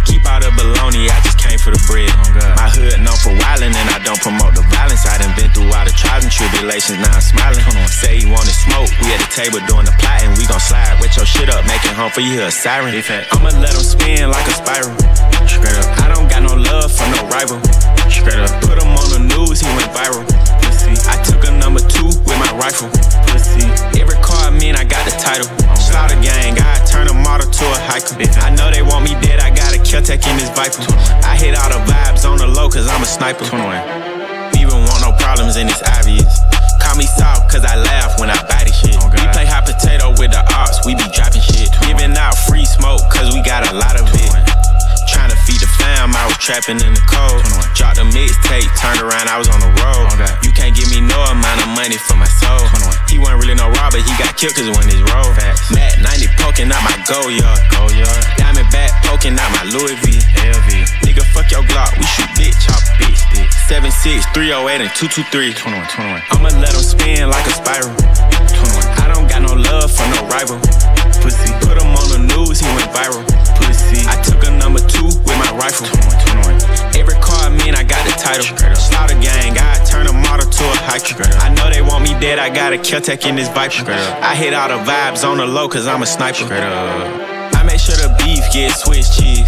[0.05, 2.09] Keep all the baloney, I just came for the bread.
[2.11, 5.05] Oh, my hood known for wildin', and I don't promote the violence.
[5.07, 7.63] I done been through all the trials and tribulations, now I'm smiling.
[7.87, 10.35] Say he wanted smoke, we at the table doing the plotting.
[10.35, 12.91] We gon' slide with your shit up, making home for you, a siren.
[12.91, 14.93] I'ma let him spin like a spiral.
[15.47, 17.59] Straight up, I don't got no love for no rival.
[18.11, 20.25] Straight up, put him on the news, he went viral.
[20.87, 22.89] I took a number two with my rifle.
[23.99, 25.47] Every car I mean, I got the title.
[25.67, 28.21] Oh, Slaughter gang, I turn a model to a hiker.
[28.45, 30.85] I know they want me dead, I got a Kel-Tec in this Viper.
[31.25, 33.49] I hit all the vibes on the low, cause I'm a sniper.
[33.49, 36.29] We even want no problems, and it's obvious.
[36.77, 38.93] Call me soft, cause I laugh when I this shit.
[38.93, 41.73] we play hot potato with the ops, we be dropping shit.
[41.81, 44.29] Giving out free smoke, cause we got a lot of it.
[45.09, 47.41] Trying to feed the fam, I was trapping in the cold.
[48.77, 50.07] Dropped a mixtape, turned around, I was on the road.
[50.43, 52.61] You can't give me no amount of money for my soul.
[53.09, 55.33] He wasn't really no robber, he got killed cause when his roll.
[55.73, 57.59] Matt 90 poking out my go yard.
[58.37, 60.19] Diamond back poking out my Louis V.
[60.45, 60.69] LV.
[61.05, 63.49] Nigga, fuck your Glock, we shoot bitch, chop bitch, dick.
[63.67, 65.53] 76, 308, and 223.
[65.53, 66.21] 21, 21.
[66.31, 67.91] I'ma let him spin like a spiral.
[67.93, 68.87] 21.
[69.01, 70.59] I don't got no love for no rival.
[71.19, 71.51] Pussy.
[71.65, 73.25] Put him on the news, he went viral.
[73.57, 73.66] Pussy.
[74.07, 75.87] I took a number two with my rifle.
[75.87, 76.97] 21, 21.
[76.97, 78.47] Every car I mean, I got the title.
[78.75, 81.23] Slaughter gang, I turn a model to a hiker.
[81.43, 83.91] I know they want me dead, I got a Kel-Tec in this Viper.
[83.91, 86.45] I hit all the vibes on the low, cause I'm a sniper.
[86.47, 89.47] I make sure the beef gets Swiss cheese.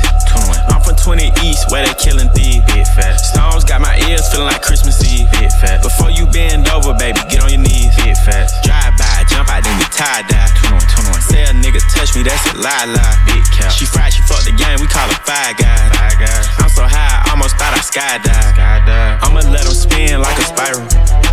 [0.69, 2.65] I'm from 20 East, where they killing thieves.
[2.73, 3.17] Big fat.
[3.17, 5.29] Stones got my ears feeling like Christmas Eve.
[5.31, 5.81] Big fat.
[5.81, 7.95] Before you bend over, baby, get on your knees.
[7.97, 8.49] Big fat.
[8.63, 10.51] Drive by, jump out, then we tie dye.
[10.67, 11.31] 21, 21.
[11.31, 13.15] Say a nigga touch me, that's a lie lie.
[13.23, 13.71] Big cap.
[13.71, 15.87] She fried, she fucked the game, we call her five guys.
[15.95, 16.43] Five guys.
[16.59, 18.35] I'm so high, I almost thought I skydive.
[18.51, 19.23] Skydive.
[19.23, 20.83] I'ma let him spin like a spiral.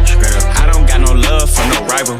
[0.06, 0.46] Straight up.
[0.54, 2.14] I don't got no love for no rival.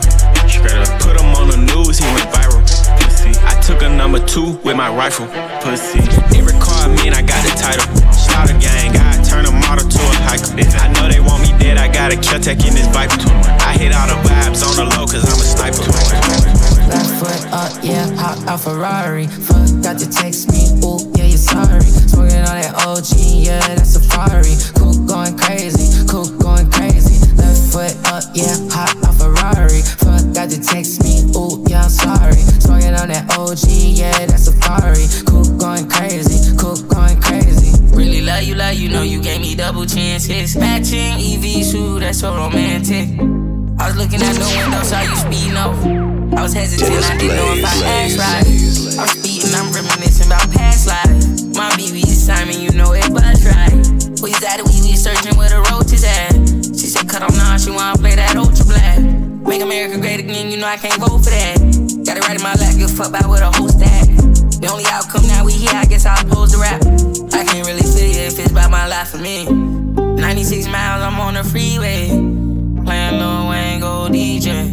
[0.51, 0.91] Straight up.
[0.99, 2.67] Put him on the news, he went viral.
[2.99, 3.39] Pussy.
[3.47, 5.31] I took a number two with my rifle.
[5.63, 6.03] Pussy.
[6.35, 7.87] Every car I mean, I got the title.
[8.11, 8.91] Slaughter gang,
[9.67, 10.55] Model to a hiker.
[10.79, 13.19] I know they want me dead, I got a Kel-Tec in this Viper.
[13.67, 15.83] I hit all the vibes on the low, cause I'm a sniper.
[16.87, 19.27] Left foot up, yeah, hop out Ferrari.
[19.27, 21.83] Forgot to text me, ooh, yeah, you're sorry.
[21.83, 24.55] Smoking on that OG, yeah, that's Safari.
[24.79, 26.76] Cool going crazy, cool going crazy.
[27.77, 29.83] Left foot up, yeah, hop out Ferrari.
[30.01, 32.41] Forgot to text me, ooh, yeah, I'm sorry.
[32.65, 35.05] Smoking on that OG, yeah, that's Safari.
[35.29, 37.77] Cool going crazy, cool going crazy.
[37.93, 40.57] Really love you, love you, know you gave me double chances.
[40.57, 43.13] Matching EV shoe, that's so romantic.
[43.79, 45.77] I was looking out the window, saw you speeding off.
[46.33, 48.47] I was hesitant, I didn't know if I asked right.
[49.01, 51.45] I'm speeding, I'm reminiscing about past lives.
[51.55, 53.86] My BB is Simon, you know it buzz right.
[54.23, 56.33] We got it, we was searching where the roach is at.
[56.73, 58.99] She said, cut on now, she wanna play that ultra black.
[58.99, 61.59] Make America great again, you know I can't vote for that.
[62.05, 64.09] Got it right in my lap, give a fuck about where the host at.
[64.61, 66.81] The only outcome now we here, I guess I'll pose the rap.
[67.35, 69.45] I can't really feel it if it's about my life for me.
[69.45, 72.09] 96 miles, I'm on the freeway.
[72.09, 74.73] Playing Lil Wayne, go DJ.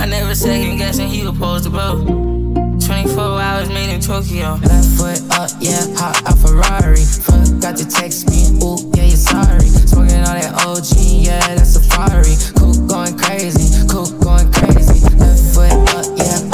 [0.00, 2.45] I never second guessing he was supposed to blow.
[2.86, 4.54] 24 hours made in Tokyo.
[4.62, 7.02] Left foot up, yeah, hop out Ferrari.
[7.02, 9.66] Forgot to text me, ooh, yeah, you're sorry.
[9.90, 12.38] Smoking on that OG, yeah, that's Safari.
[12.54, 15.02] Cool going crazy, cool going crazy.
[15.18, 16.45] Left foot up, yeah,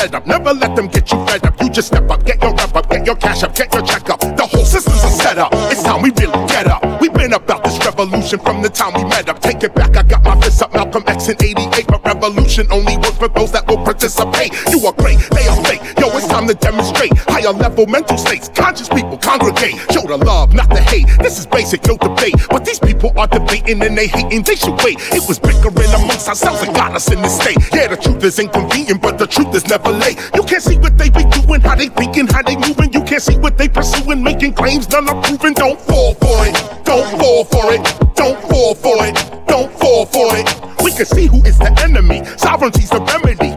[0.00, 1.60] let up, never let them get you fed up.
[1.60, 4.08] You just step up, get your rep up, get your cash up, get your check
[4.08, 4.20] up.
[4.20, 5.50] The whole system's a setup.
[5.70, 6.82] It's time we really get up.
[7.00, 9.40] We've been about this revolution from the time we met up.
[9.40, 11.86] Take it back, I got my fist up, Malcolm X in 88.
[11.86, 14.52] But revolution only works for those that will participate.
[14.70, 15.82] You are great, they are fake.
[15.98, 18.50] Yo, it's time to demonstrate higher level mental states.
[18.54, 21.06] Conscious people congregate, show the love, not the hate.
[21.22, 22.34] This is basic, no debate.
[22.50, 24.98] But these people are debating and they hating, they should wait.
[25.14, 27.58] It was bickering amongst ourselves and got us in this state.
[27.72, 30.18] Yeah, the truth is inconvenient, but the truth is never late.
[30.34, 32.92] You can't see what they be doing, how they thinking, how they moving.
[32.92, 35.54] You can't see what they pursuing, making claims none are proven.
[35.54, 36.54] Don't fall for it,
[36.84, 39.14] don't fall for it, don't fall for it,
[39.46, 40.48] don't fall for it.
[40.82, 42.24] We can see who is the enemy.
[42.38, 43.54] Sovereignty's the remedy.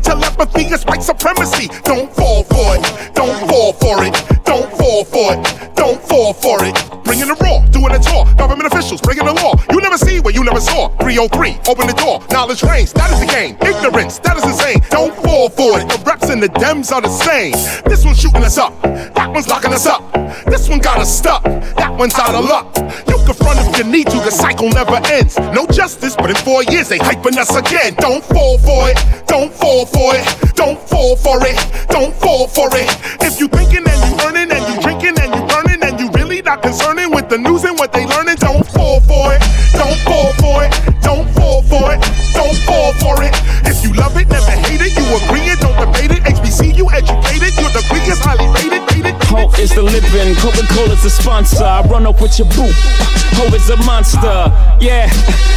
[0.00, 1.68] Telepathy, is white supremacy.
[1.84, 4.14] Don't fall for it, don't fall for it,
[4.44, 6.74] don't fall for it, don't fall for it.
[7.04, 8.24] Bringing the raw, doing it all.
[8.34, 9.54] Government officials bringing the law.
[9.70, 10.88] You never see what you never saw.
[10.98, 12.24] 303, open the door.
[12.30, 13.56] Knowledge reigns, that is the game.
[13.60, 14.80] Ignorance, that is insane.
[14.90, 15.88] Don't fall for it.
[15.88, 17.52] The reps and the dems are the same.
[17.84, 20.02] This one's shooting us up, that one's locking us up.
[20.46, 22.74] This one got us stuck, that one's out of luck.
[23.08, 25.38] You can front if you need to, the cycle never ends.
[25.38, 27.94] No justice, but in four years they hyping us again.
[27.98, 30.24] Don't fall for it, don't fall for it.
[30.54, 31.56] Don't fall for it.
[31.88, 32.88] Don't fall for it.
[33.20, 36.42] If you thinking and you earning and you drinking and you burning and you really
[36.42, 39.42] not concerning with the news and what they learning, don't fall for it.
[39.72, 40.72] Don't fall for it.
[41.02, 42.00] Don't fall for it.
[42.34, 43.34] Don't fall for it.
[43.66, 44.96] If you love it, never hate it.
[44.96, 46.22] You agree it, don't debate it.
[46.24, 48.82] HBCU educated, your degree is highly rated.
[48.92, 49.14] rated.
[49.28, 51.64] Hope is living, Coca Cola's the sponsor.
[51.64, 52.74] I run up with your boot.
[53.36, 54.46] Hope is a monster.
[54.80, 55.10] Yeah,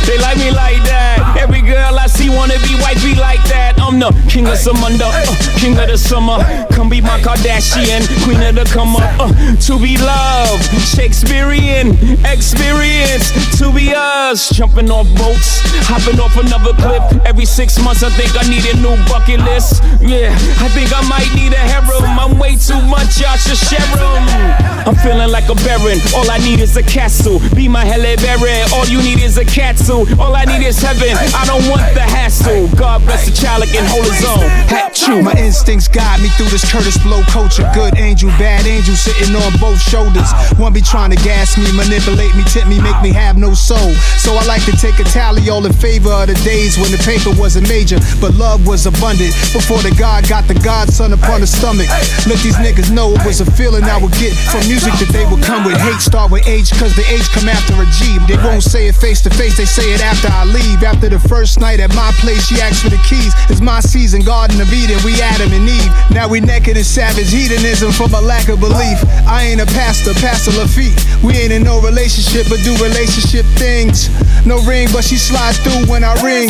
[0.05, 1.37] they like me like that.
[1.37, 3.79] Every girl I see wanna be white, be like that.
[3.79, 6.41] I'm the king of some under, uh, king of the summer.
[6.71, 9.05] Come be my Kardashian, queen of the come up.
[9.19, 9.31] Uh,
[9.67, 11.93] to be loved, Shakespearean
[12.25, 13.31] experience.
[13.59, 17.03] To be us, jumping off boats, hopping off another cliff.
[17.25, 19.83] Every six months, I think I need a new bucket list.
[20.01, 22.17] Yeah, I think I might need a harem.
[22.17, 23.85] I'm way too much, y'all should share
[24.17, 24.76] 'em.
[24.87, 25.99] I'm feeling like a baron.
[26.15, 27.43] All I need is a castle.
[27.51, 28.63] Be my Halle Berry.
[28.71, 30.07] All you need is a castle.
[30.15, 31.11] All I need is heaven.
[31.35, 32.71] I don't want the hassle.
[32.79, 34.47] God bless the child can hold his own.
[34.71, 35.21] Hat true.
[35.21, 37.69] My instincts guide me through this Kurtis Blow culture.
[37.75, 40.31] Good angel, bad angel sitting on both shoulders.
[40.55, 43.91] One be trying to gas me, manipulate me, tempt me, make me have no soul.
[44.23, 47.01] So I like to take a tally all in favor of the days when the
[47.03, 49.35] paper wasn't major, but love was abundant.
[49.51, 51.91] Before the God got the Godson upon the stomach.
[52.23, 55.25] Let these niggas know it was a feeling I would get from music that they
[55.25, 55.77] would come with.
[55.79, 58.19] Hate start with H, cause the H come after a G.
[58.27, 60.83] They won't say it face to face, they say it after I leave.
[60.83, 63.33] After the first night at my place, she asked for the keys.
[63.49, 65.91] It's my season, Garden of Eden, we Adam and Eve.
[66.11, 68.99] Now we naked in savage hedonism from a lack of belief.
[69.25, 70.97] I ain't a pastor, Pastor Lafitte.
[71.23, 74.09] We ain't in no relationship, but do relationship things.
[74.45, 76.49] No ring, but she slides through when I ring.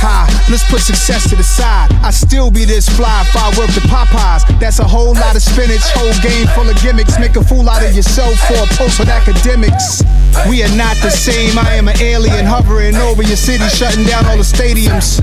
[0.00, 1.92] Ha, let's put success to the side.
[2.00, 4.48] I still be this fly if I work the Popeyes.
[4.58, 7.18] That's a whole lot of spinach, whole game full of gimmicks.
[7.18, 10.04] Make a fool out of yourself for a post with academics.
[10.48, 11.58] We are not the same.
[11.58, 15.20] I am an alien hovering over your city, shutting down all the stadiums.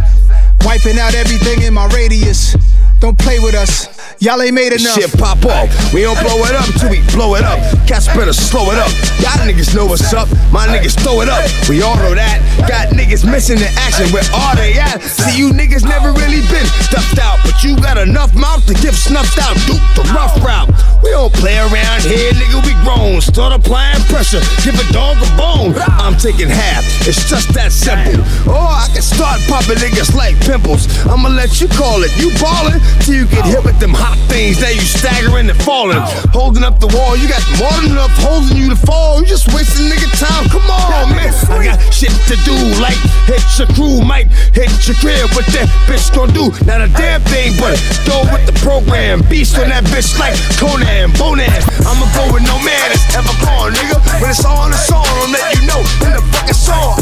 [0.66, 2.58] Wiping out everything in my radius.
[3.00, 3.97] Don't play with us.
[4.20, 4.97] Y'all ain't made enough.
[4.97, 5.70] Shit pop off.
[5.93, 7.61] We don't blow it up till we blow it up.
[7.86, 8.89] Cats better slow it up.
[9.22, 10.26] Y'all niggas know what's up.
[10.49, 11.45] My niggas throw it up.
[11.70, 12.41] We all know that.
[12.65, 14.09] Got niggas missing the action.
[14.09, 15.05] Where are they at?
[15.05, 17.38] See, you niggas never really been stuffed out.
[17.45, 19.53] But you got enough mouth to get snuffed out.
[19.70, 20.74] Duke the rough route.
[21.05, 22.57] We don't play around here, nigga.
[22.88, 23.20] Grown.
[23.20, 24.40] Start applying pressure.
[24.64, 25.76] Give a dog a bone.
[26.00, 26.88] I'm taking half.
[27.04, 28.24] It's just that simple.
[28.48, 30.88] Or I can start popping niggas like pimples.
[31.04, 32.16] I'ma let you call it.
[32.16, 34.64] You ballin' till you get hit with them hot things.
[34.64, 36.00] Now you staggering and falling.
[36.32, 37.20] Holding up the wall.
[37.20, 39.20] You got more than enough holding you to fall.
[39.20, 40.48] You just wasting nigga time.
[40.48, 41.36] Come on, man.
[41.52, 42.56] I got shit to do.
[42.80, 42.96] Like
[43.28, 45.28] hit your crew, might hit your crib.
[45.36, 46.56] What that bitch gon' do?
[46.64, 47.76] Not a damn thing, but
[48.08, 49.28] go with the program.
[49.28, 51.52] Beast on that bitch like Conan, Bonan.
[51.84, 52.77] I'ma go with no man
[53.18, 53.98] ever gone, nigga.
[54.22, 56.22] When it's in the song, I'll let you know the.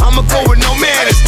[0.02, 0.72] I'ma go with no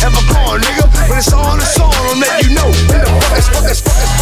[0.03, 0.85] ever gone, nigga.
[1.09, 4.17] When it's in the song, I'll let you know the.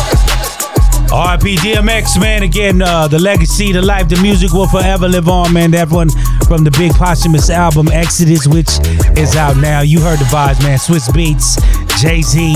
[1.15, 2.43] RP DMX, man.
[2.43, 5.71] Again, uh, the legacy, the life, the music will forever live on, man.
[5.71, 6.09] That one
[6.47, 8.79] from the big posthumous album Exodus, which
[9.17, 9.81] is out now.
[9.81, 10.77] You heard the vibes, man.
[10.77, 11.55] Swizz Beatz,
[12.01, 12.55] Jay Z,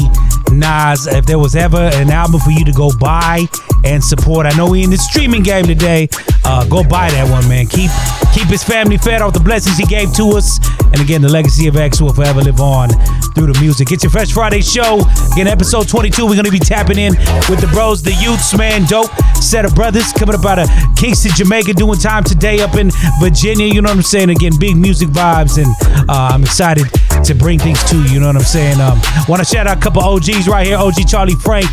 [0.51, 1.07] Nas.
[1.07, 3.47] If there was ever an album for you to go buy
[3.85, 6.07] and support, I know we in the streaming game today.
[6.45, 7.67] Uh, go buy that one, man.
[7.67, 7.91] Keep
[8.33, 10.59] keep his family fed off the blessings he gave to us.
[10.91, 12.89] And again, the legacy of X will forever live on
[13.35, 13.91] through the music.
[13.91, 15.01] It's your Fresh Friday show.
[15.33, 16.25] Again, episode 22.
[16.25, 17.13] We're gonna be tapping in
[17.49, 18.85] with the bros, the Yutes, man.
[18.85, 22.91] Dope set of brothers coming up out of Kingston, Jamaica, doing time today up in
[23.19, 23.67] Virginia.
[23.67, 24.29] You know what I'm saying?
[24.29, 25.69] Again, big music vibes, and
[26.09, 26.87] uh, I'm excited
[27.23, 28.15] to bring things to you.
[28.15, 28.79] You know what I'm saying?
[28.81, 30.77] Um, Want to shout out a couple OGs right here.
[30.77, 31.69] OG Charlie Frank.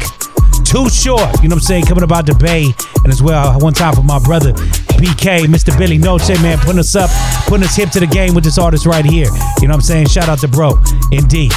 [0.77, 1.85] Too short, you know what I'm saying?
[1.87, 2.64] Coming about the Bay,
[3.03, 5.77] and as well, one time for my brother BK, Mr.
[5.79, 7.09] Billy Noche, man, putting us up,
[7.47, 9.29] putting us hip to the game with this artist right here.
[9.62, 10.09] You know what I'm saying?
[10.09, 10.79] Shout out to bro,
[11.12, 11.53] indeed.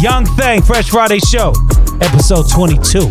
[0.00, 1.52] Young Thing, Fresh Friday Show,
[2.00, 3.10] episode 22.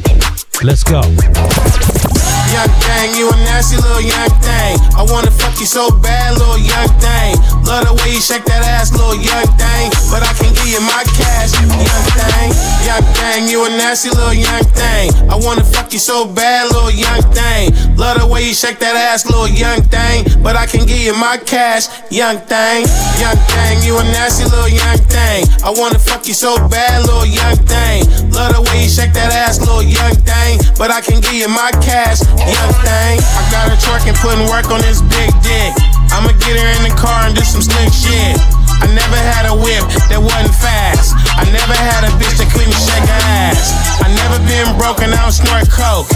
[0.64, 2.09] Let's go.
[2.50, 4.74] Young thing, you a nasty little young thing.
[4.98, 7.38] I wanna fuck you so bad, little young thing.
[7.64, 9.94] Love the way you shake that ass, little young thing.
[10.10, 12.50] But I can give you my cash, young thing.
[12.90, 15.14] Young thing, you a nasty little young thing.
[15.30, 17.70] I wanna fuck you so bad, little young thing.
[17.96, 20.26] Love the way you shake that ass, little young thing.
[20.42, 22.90] But I can give you my cash, young thing.
[23.22, 25.46] Young thing, you a nasty little young thing.
[25.62, 28.10] I wanna fuck you so bad, little young thing.
[28.34, 30.58] Love the way you shake that ass, little young thing.
[30.82, 33.20] But I can give you my cash, young thing.
[33.20, 35.72] I got her twerking, putting work on this big dick.
[36.14, 38.40] I'ma get her in the car and do some slick shit.
[38.80, 41.16] I never had a whip that wasn't fast.
[41.36, 43.76] I never had a bitch that couldn't shake her ass.
[44.00, 46.08] I never been broken, I don't snort coke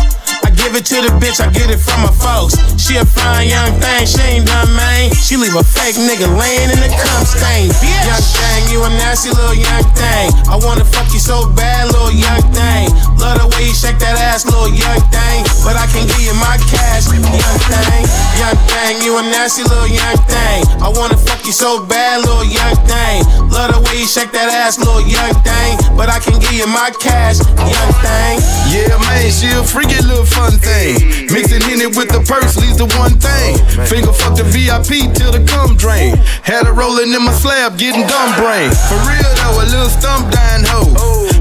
[0.64, 2.56] give it to the bitch, I get it from my folks.
[2.80, 5.12] She a fine young thing, she ain't done, man.
[5.12, 7.68] She leave a fake nigga laying in the cum stain.
[7.84, 8.08] Bitch.
[8.08, 10.32] Young thing, you a nasty little young thing.
[10.48, 12.96] I wanna fuck you so bad, little young thing.
[13.20, 15.44] Love the way you shake that ass, little young thing.
[15.68, 18.04] But I can give you my cash, young thing.
[18.40, 20.64] Young thing, you a nasty little young thing.
[20.80, 23.28] I wanna fuck you so bad, little young thing.
[23.52, 25.76] Love the way you shake that ass, little young thing.
[25.96, 28.40] But I can give you my cash, young thing.
[28.72, 31.30] Yeah, man, she a freaky little fun thing.
[31.32, 33.58] Mixing in it with the purse leads to one thing.
[33.88, 36.18] Finger fuck the VIP till the cum drain.
[36.44, 38.70] Had her rolling in my slab, getting dumb brain.
[38.90, 40.94] For real though, a little stump dying hoe.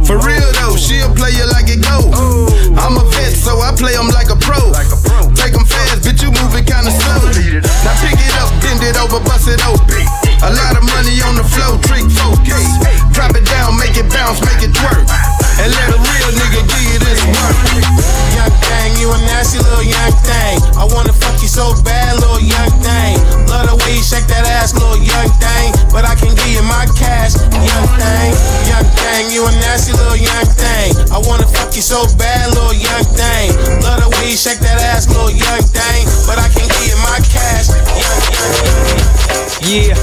[0.05, 2.13] For real though, she'll play you like it go.
[2.79, 4.73] I'm a vet, so I play them like a pro.
[5.37, 7.23] Take them fast, bitch, you moving kinda slow.
[7.85, 10.32] Now pick it up, bend it over, bust it open.
[10.43, 12.67] A lot of money on the flow, trick focus.
[13.15, 15.07] Drop it down, make it bounce, make it twerk.
[15.63, 17.57] And let a real nigga give you this work.
[18.35, 20.59] Young thing, you a nasty little young thing.
[20.75, 23.42] I wanna fuck you so bad, little young thing.
[23.53, 25.69] Love the way you shake that ass, little young thing.
[25.93, 28.33] But I can give you my cash, young thing.
[28.73, 30.97] Young thing, you a nasty little young thing.
[31.13, 33.53] I wanna fuck you so bad, little young thing.
[33.85, 36.03] Love the way you shake that ass, little young thing.
[36.25, 39.21] But I can give you my cash, young, young, young.
[39.69, 39.97] Yeah.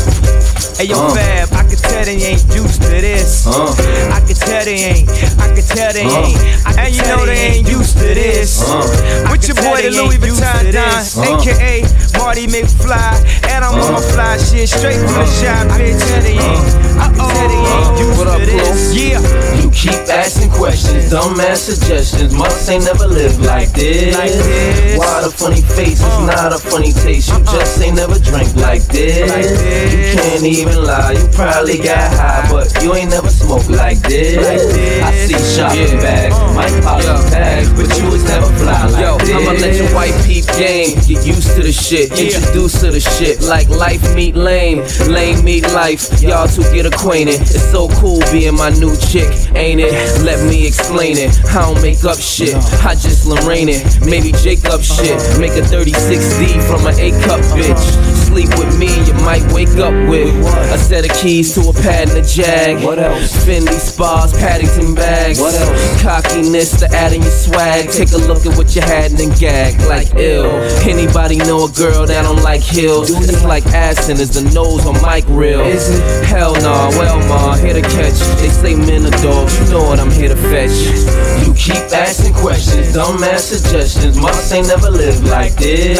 [0.79, 1.11] Hey yo, Uh.
[1.11, 3.43] Fab, I can tell they ain't used to this.
[3.45, 3.67] Uh.
[4.15, 5.09] I can tell they ain't.
[5.35, 6.23] I can tell they Uh.
[6.23, 6.39] ain't.
[6.63, 8.63] I can and you know they ain't used to this.
[8.63, 8.79] Uh.
[9.29, 11.35] With your boy, the Louis Vuitton Don, Uh.
[11.35, 11.83] aka
[12.15, 15.99] Marty McFly, and I'm on my fly shit straight from the shop, bitch.
[16.23, 16.89] They ain't.
[16.99, 17.31] Uh-oh.
[17.31, 18.91] Tell they ain't used What up, to this.
[18.91, 19.23] Yeah.
[19.55, 22.33] You keep asking questions, dumbass suggestions.
[22.33, 24.15] Must ain't never lived like this.
[24.17, 24.99] Like this.
[24.99, 26.25] Why the funny face is uh.
[26.25, 27.29] not a funny taste?
[27.29, 27.55] You uh-uh.
[27.55, 29.29] just ain't never drank like this.
[29.31, 29.93] Like this.
[29.93, 34.35] You can't even lie, you probably got high, but you ain't never smoked like this.
[34.35, 35.03] Like this.
[35.03, 36.53] I see shopping bags, uh.
[36.53, 36.99] might pop
[41.55, 46.21] to the shit, introduced to the shit like life meet lame, lame meet life.
[46.21, 47.39] Y'all two get acquainted.
[47.41, 49.93] It's so cool being my new chick, ain't it?
[50.23, 51.33] Let me explain it.
[51.49, 53.83] I don't make up shit, I just Lorraine it.
[54.01, 58.18] Maybe Jacob shit, make a 36D from an A cup bitch.
[58.29, 60.29] Sleep with me, you might wake up with
[60.69, 62.85] a set of keys to a pad and a jag.
[62.85, 63.33] What else?
[63.43, 65.39] Fendi spas, Paddington bags.
[65.41, 66.01] What else?
[66.03, 67.89] Cockiness to add in your swag.
[67.89, 70.45] Take a look at what you had and then gag like ill.
[70.87, 73.09] Anybody know a girl that don't like heels?
[73.09, 75.61] It's like Aston is the nose on Mike Real.
[75.61, 76.25] Is it?
[76.25, 78.19] Hell nah, well ma, here to catch.
[78.37, 80.77] They say men are dogs, you know what I'm here to fetch.
[81.41, 84.21] You keep asking questions, dumbass suggestions.
[84.21, 85.97] Must ain't never lived like this.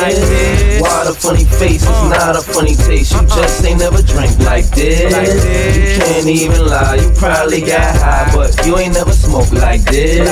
[0.80, 2.19] Why the funny face is uh.
[2.20, 3.14] Not a funny taste?
[3.14, 5.00] You just ain't never drank like this.
[5.00, 10.28] You can't even lie, you probably got high, but you ain't never smoked like this.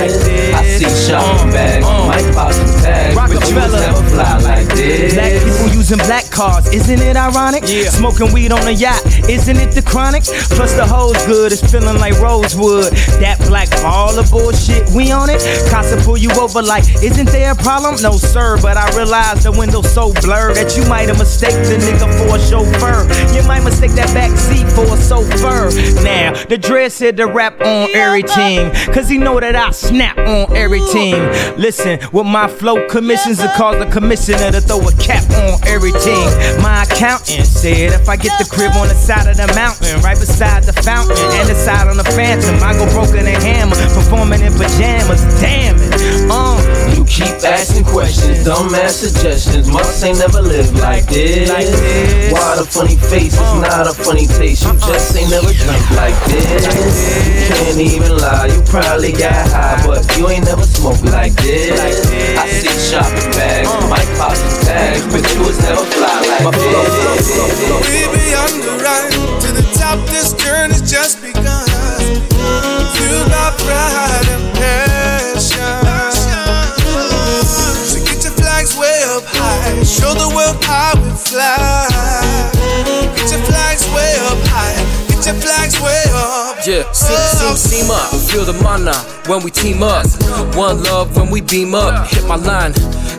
[0.53, 2.07] I see shopping mm, bags, mm.
[2.07, 5.13] might pop some tags, but you was never fly like this.
[5.13, 7.63] Black people using black cars, isn't it ironic?
[7.63, 7.89] Yeah.
[7.89, 10.23] Smoking weed on a yacht, isn't it the chronic?
[10.57, 12.91] Plus the hoes good, it's feeling like Rosewood.
[13.23, 15.39] That black ball of bullshit, we on it.
[15.71, 17.95] Casa pull you over like, isn't there a problem?
[18.01, 22.07] No sir, but I realize the window's so blurred that you might have mistaken nigga
[22.17, 23.05] for a chauffeur.
[23.35, 25.69] You might mistake that back seat for a chauffeur.
[26.03, 30.55] Now the dread said to rap on everything, cause he know that I snap on
[30.55, 31.15] everything.
[31.57, 36.25] Listen, with my flow commissions, it cause the commissioner to throw a cap on everything.
[36.61, 40.17] My accountant said if I get the crib on the side of the mountain, right
[40.17, 44.41] beside the fountain, and the side on the phantom, I go broken and hammer, performing
[44.41, 45.21] in pajamas.
[45.41, 46.76] Damn it, uh.
[47.07, 49.71] You keep asking questions, dumbass suggestions.
[49.71, 51.47] Must ain't never lived like this.
[51.47, 52.33] Like this.
[52.33, 54.67] Why the funny face is not a funny taste?
[54.67, 56.67] You just ain't never drank like this.
[56.67, 61.79] You can't even lie, you probably got high, but you ain't never smoked like this.
[61.79, 66.11] I see shopping bags, might pop some tags, but you was never fly
[66.43, 67.31] like this.
[67.87, 69.15] We beyond the ride
[69.47, 69.95] to the top.
[70.11, 71.66] This journey's just begun.
[79.87, 81.87] Show the world how we fly.
[83.15, 84.75] Get your flags way up high.
[85.07, 86.57] Get your flags way up.
[86.67, 87.55] Yeah, sing, oh.
[87.55, 88.11] sing, team up.
[88.29, 88.93] Feel the mana
[89.31, 90.05] when we team up.
[90.55, 92.07] One love when we beam up.
[92.09, 92.73] Hit my line.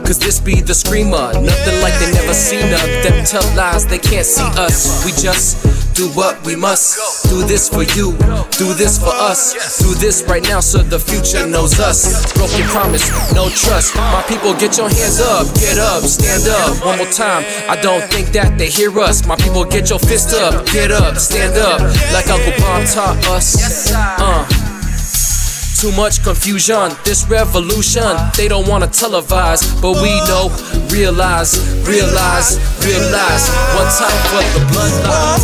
[0.05, 1.33] Cause this be the screamer.
[1.41, 2.85] Nothing like they never seen us.
[3.05, 5.05] Them tell lies, they can't see us.
[5.05, 7.29] We just do what we must.
[7.29, 8.13] Do this for you,
[8.55, 9.83] do this for us.
[9.83, 12.33] Do this right now so the future knows us.
[12.35, 13.97] Broken promise, no trust.
[13.97, 16.87] My people, get your hands up, get up, stand up.
[16.87, 19.27] One more time, I don't think that they hear us.
[19.27, 21.81] My people, get your fist up, get up, stand up.
[22.13, 23.93] Like Uncle Bob taught us.
[23.93, 24.58] Uh.
[25.79, 28.03] Too much confusion, this revolution.
[28.37, 30.51] They don't wanna televise, but we know,
[30.91, 31.55] realize,
[31.87, 33.47] realize, realize.
[33.79, 35.39] One time for the bloodline.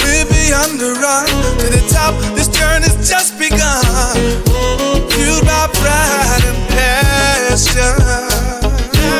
[0.00, 1.26] We're beyond the run
[1.60, 2.14] to the top.
[2.34, 3.84] This journey's just begun.
[5.12, 8.00] Fueled by pride and passion.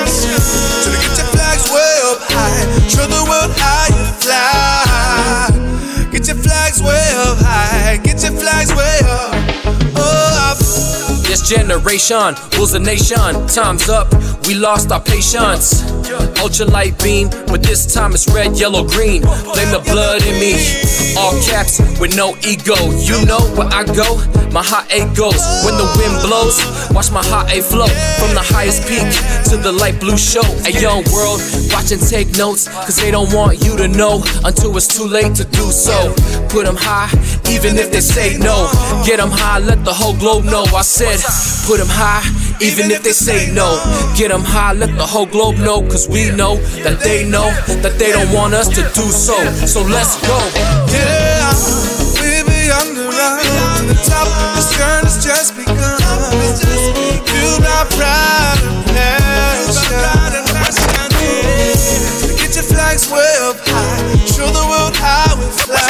[0.08, 3.26] So to get your flags way up high, show the
[11.36, 13.46] Greatest generation rules the nation.
[13.46, 14.08] Time's up,
[14.46, 15.82] we lost our patience.
[16.40, 19.20] Ultralight beam, but this time it's red, yellow, green.
[19.20, 20.54] Blame the blood in me.
[21.18, 22.76] All caps with no ego.
[23.04, 24.16] You know where I go,
[24.52, 25.42] my hot A goes.
[25.64, 26.56] When the wind blows,
[26.94, 29.04] watch my hot A flow from the highest peak
[29.50, 30.46] to the light blue show.
[30.64, 34.76] A young world, watch and take notes, cause they don't want you to know until
[34.76, 36.14] it's too late to do so.
[36.48, 37.10] Put them high,
[37.50, 38.70] even if they say no.
[39.04, 40.64] Get them high, let the whole globe know.
[40.72, 41.18] I said,
[41.66, 42.22] put them high,
[42.60, 43.78] even if they say no.
[44.16, 47.50] Get them high, let the whole globe know, cause we know that they know
[47.82, 49.36] that they don't want us to do so.
[49.66, 50.38] So let's go.
[50.94, 51.52] Yeah,
[52.20, 54.28] we're beyond the run to the top.
[54.54, 55.98] This journey has just begun.
[57.26, 58.62] Fueled by pride
[58.96, 61.10] and passion.
[62.38, 64.26] Get your flags way up high.
[64.26, 65.84] Show the world how we fly.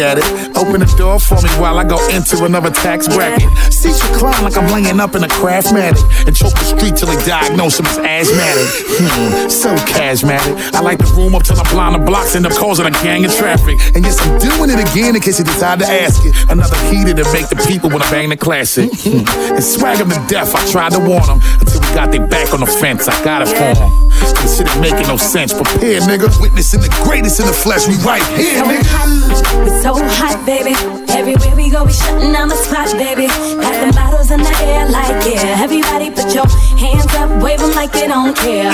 [0.00, 0.24] At it.
[0.56, 3.48] Open the door for me while I go into another tax bracket.
[3.72, 6.00] Seats recline like I'm laying up in a craftmatic.
[6.26, 8.68] And choke the street till they diagnose him as asthmatic.
[8.98, 10.56] Hmm, so charismatic.
[10.74, 12.94] I like the room up till I'm blind the blocks, and end up causing a
[13.04, 13.78] gang of traffic.
[13.94, 16.34] And yes, I'm doing it again in case you decide to ask it.
[16.50, 18.90] Another heater to make the people wanna bang the classic.
[19.04, 19.24] Hmm,
[19.54, 21.40] and swag them to death, I tried to warn them.
[21.60, 24.10] Until we got their back on the fence, I got it for them.
[24.40, 25.52] This shit ain't making no sense.
[25.52, 26.28] Prepare, nigga.
[26.40, 29.49] Witnessing the greatest in the flesh, we right here, nigga.
[29.60, 30.74] We're so hot, baby.
[31.12, 33.26] Everywhere we go, we shutting down the spot, baby.
[33.26, 35.62] Got the bottles in the air like yeah.
[35.62, 36.48] Everybody put your
[36.78, 38.72] hands up, wave 'em like you don't care.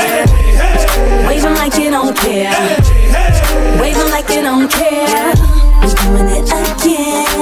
[1.26, 2.55] Wave 'em like you don't care.
[3.80, 5.34] Wave 'em like you don't care.
[5.82, 7.37] We're doing it again.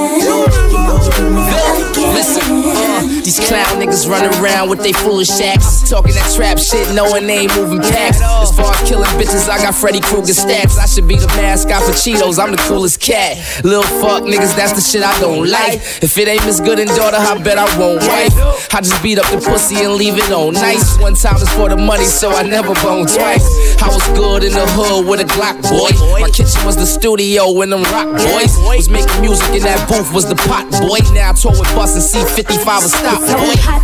[2.15, 5.89] Listen, uh, these clown niggas running around with they foolish acts.
[5.89, 8.21] Talking that trap shit, knowing they ain't moving packs.
[8.23, 10.79] As far as killing bitches, I got Freddy Krueger stats.
[10.79, 13.37] I should be the mascot for Cheetos, I'm the coolest cat.
[13.63, 15.75] Lil fuck niggas, that's the shit I don't like.
[16.01, 18.33] If it ain't Miss Good and daughter, I bet I won't wife.
[18.73, 20.97] I just beat up the pussy and leave it on nice.
[20.99, 23.43] One time is for the money, so I never bone twice.
[23.83, 25.91] I was good in the hood with a Glock boy.
[26.21, 30.13] My kitchen was the studio when them rock boys was making music in that booth
[30.13, 31.03] was the pot boy.
[31.13, 33.55] Now I tour with Bus and C55 will stop so boy.
[33.65, 33.81] hot,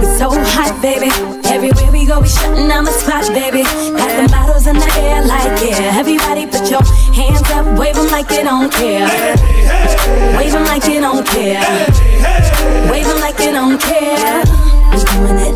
[0.00, 1.10] we're so hot, baby.
[1.48, 3.62] Everywhere we go, we shutting down the spot, baby.
[3.92, 5.98] Got the bottles in the air like yeah.
[6.00, 9.08] Everybody put your hands up, wave 'em like you don't care.
[10.36, 11.60] Wave 'em like you don't care.
[12.90, 14.44] Wave 'em like you don't care.
[14.92, 15.47] We're doing it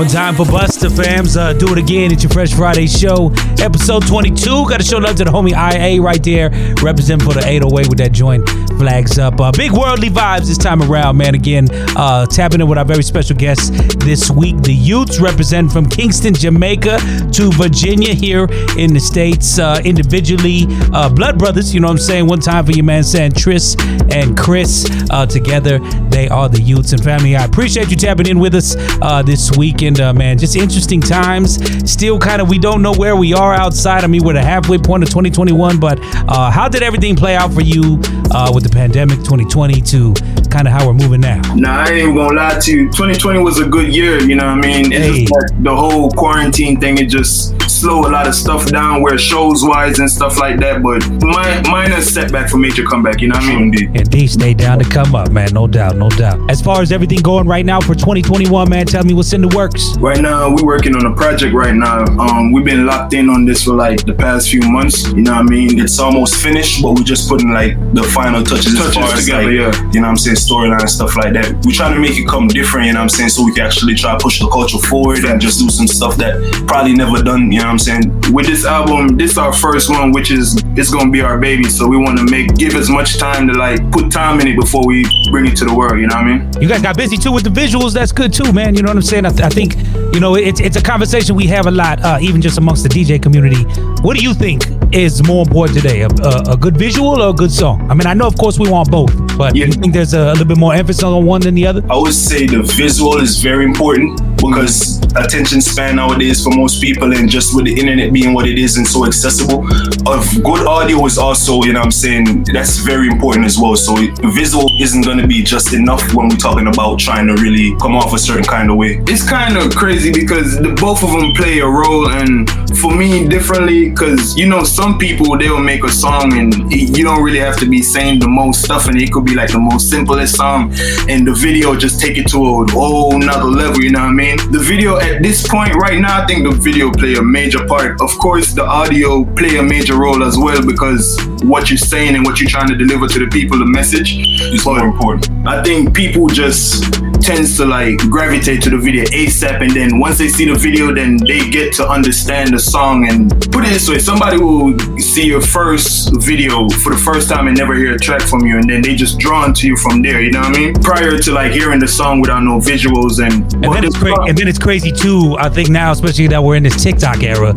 [0.00, 2.10] One time for Buster fams, uh, do it again.
[2.10, 4.66] It's your Fresh Friday show, episode 22.
[4.66, 6.48] Got to show love to the homie IA right there,
[6.82, 9.38] representing for the 808 with that joint flags up.
[9.38, 11.34] Uh, big worldly vibes this time around, man.
[11.34, 11.68] Again,
[11.98, 14.56] uh, tapping in with our very special guests this week.
[14.62, 16.98] The Yutes represent from Kingston, Jamaica
[17.32, 18.46] to Virginia here
[18.78, 20.64] in the States, uh, individually.
[20.94, 22.26] Uh, blood brothers, you know what I'm saying?
[22.26, 23.76] One time for your man, saying Tris
[24.12, 24.86] and Chris.
[25.10, 25.78] Uh, together,
[26.08, 27.36] they are the Yutes and family.
[27.36, 30.38] I appreciate you tapping in with us uh, this weekend, uh, man.
[30.38, 31.58] Just interesting times.
[31.90, 34.04] Still kind of, we don't know where we are outside.
[34.04, 37.52] I mean, we're the halfway point of 2021, but uh, how did everything play out
[37.52, 38.00] for you
[38.30, 40.14] uh, with the pandemic 2020 to
[40.50, 41.40] kind of how we're moving now?
[41.54, 42.86] Nah, I ain't gonna lie to you.
[42.86, 44.92] 2020 was a good year, you know what I mean?
[44.92, 49.02] It's just like the whole quarantine thing, it just slowed a lot of stuff down
[49.02, 50.82] where shows wise and stuff like that.
[50.82, 53.96] But my, minor setback for major comeback, you know what I mean?
[53.96, 55.52] And D stay down to come up, man.
[55.52, 56.50] No doubt, no doubt.
[56.50, 59.48] As far as everything going right now for 2021, man, tell me what's in the
[59.56, 59.96] works.
[59.98, 62.04] Right now, we're working on a project right now.
[62.18, 65.08] Um, we've been locked in on this for like the past few months.
[65.12, 65.80] You know what I mean?
[65.80, 69.44] It's almost finished, but we're just putting like the final touches, as Touches as together,
[69.44, 69.90] like, yeah.
[69.92, 71.52] you know what I'm saying, storyline and stuff like that.
[71.64, 73.66] We're trying to make it come different, you know what I'm saying, so we can
[73.66, 77.22] actually try to push the culture forward and just do some stuff that probably never
[77.22, 78.32] done, you know what I'm saying?
[78.32, 81.64] With this album, this our first one, which is it's gonna be our baby.
[81.64, 84.56] So we want to make give as much time to like put time in it
[84.58, 86.00] before we bring it to the world.
[86.00, 86.62] You know what I mean?
[86.62, 87.92] You guys got busy too with the visuals.
[87.92, 88.74] That's good too, man.
[88.74, 89.26] You know what I'm saying?
[89.26, 89.76] I, th- I think
[90.14, 92.88] you know it's it's a conversation we have a lot, uh, even just amongst the
[92.88, 93.62] DJ community.
[94.02, 97.32] What do you think is more important today, a, a, a good visual or a
[97.32, 97.90] good song?
[97.90, 100.32] I mean, I know of course we want both, but you think there's a, a
[100.32, 101.82] little bit more emphasis on one than the other?
[101.90, 107.12] I would say the visual is very important because attention span nowadays for most people
[107.14, 109.64] and just with the internet being what it is and so accessible
[110.06, 112.44] of good audio is also you know what i'm saying?
[112.52, 113.76] That's very important as well.
[113.76, 113.94] So
[114.32, 117.94] visual isn't going to be just enough when we're talking about trying to really come
[117.94, 119.02] off a certain kind of way.
[119.06, 122.48] It's kind of crazy because the, both of them play a role and
[122.78, 127.22] for me differently because you know some people they'll make a song and you don't
[127.22, 129.90] really have to be saying the most stuff and it could be like the most
[129.90, 130.72] simplest song
[131.08, 134.12] and the video just take it to a whole nother level you know what i
[134.12, 134.36] mean?
[134.52, 138.00] The video at this point right now i think the video play a major part.
[138.02, 141.04] Of course the audio play a major role as well because
[141.52, 144.10] what you're saying and what you're trying to deliver to the people the message
[144.56, 145.24] is more important.
[145.46, 147.00] I think people just
[147.30, 150.92] tends to like gravitate to the video asap and then once they see the video
[150.92, 155.26] then they get to understand the song and put it this way somebody will see
[155.26, 158.68] your first video for the first time and never hear a track from you and
[158.68, 161.30] then they just drawn to you from there you know what i mean prior to
[161.30, 164.16] like hearing the song without no visuals and And then it's crazy.
[164.26, 165.36] And then it's crazy too.
[165.38, 167.54] I think now, especially that we're in this TikTok era.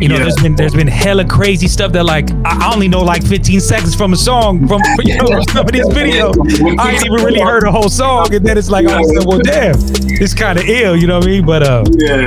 [0.00, 0.22] You know, Yeah.
[0.24, 3.94] there's been there's been hella crazy stuff that like I only know like 15 seconds
[3.94, 6.34] from a song from you know some of these videos.
[6.78, 9.74] I ain't even really heard a whole song, and then it's like, oh, well, damn,
[10.20, 10.96] it's kind of ill.
[10.96, 11.46] You know what I mean?
[11.46, 12.26] But uh, yeah,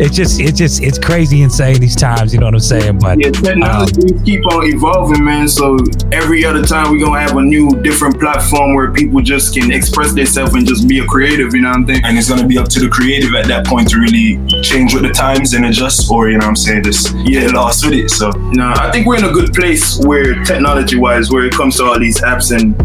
[0.00, 2.32] it's just it's just it's crazy insane these times.
[2.32, 2.98] You know what I'm saying?
[2.98, 5.48] But yeah, um, technology keep on evolving, man.
[5.48, 5.78] So
[6.12, 10.12] every other time we're gonna have a new, different platform where people just can express
[10.12, 11.54] themselves and just be a creative.
[11.54, 12.00] You know what I'm saying?
[12.04, 15.02] And it's gonna be up to the creative at that point to really change with
[15.02, 18.10] the times and adjust, or you know what I'm saying, just get lost with it.
[18.10, 21.84] So no, I think we're in a good place where technology-wise, where it comes to
[21.84, 22.76] all these apps and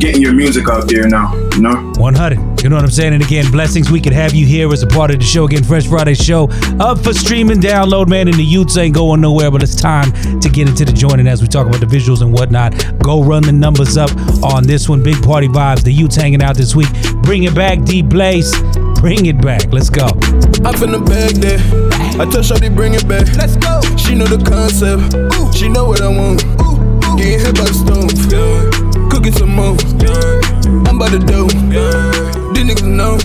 [0.00, 1.34] getting your music out there now.
[1.54, 1.92] You know.
[1.98, 2.47] 100.
[2.62, 3.14] You know what I'm saying?
[3.14, 5.44] And again, blessings we could have you here as a part of the show.
[5.44, 6.48] Again, Fresh Friday show
[6.80, 8.26] up for streaming, download, man.
[8.26, 11.20] And the Yutes ain't going nowhere, but it's time to get into the joint.
[11.20, 14.10] And as we talk about the visuals and whatnot, go run the numbers up
[14.42, 15.02] on this one.
[15.02, 15.84] Big party vibes.
[15.84, 16.88] The Yutes hanging out this week.
[17.22, 18.52] Bring it back, D Blaze.
[19.00, 19.72] Bring it back.
[19.72, 20.06] Let's go.
[20.06, 21.60] I'm finna bag there.
[22.20, 23.28] I tell Shawty bring it back.
[23.36, 23.80] Let's go.
[23.96, 25.56] She know the concept.
[25.56, 26.42] She know what I want.
[27.16, 29.10] Getting hit by the stone.
[29.10, 29.76] Cooking some more.
[30.88, 32.37] I'm by the dough.
[32.54, 33.18] These niggas know.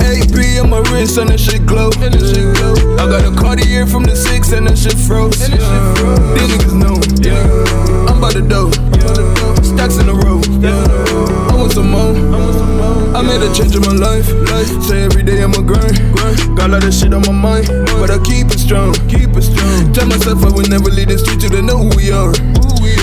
[0.00, 1.90] AP on my wrist and that shit glow.
[2.00, 2.74] And that shit glow.
[2.96, 5.38] I got a Cartier from the six and that shit froze.
[5.38, 6.96] These niggas know.
[8.08, 8.70] I'm by the dough.
[9.62, 10.40] Stacks in a row.
[11.48, 12.14] I want some more.
[13.16, 14.26] I made a change in my life.
[14.84, 15.96] Say every day I'm a grind.
[16.56, 17.66] Got a lot of shit on my mind,
[17.98, 18.94] but I keep it strong.
[19.08, 19.92] Keep it strong.
[19.92, 22.32] Tell myself I will never leave the street till they know who we are.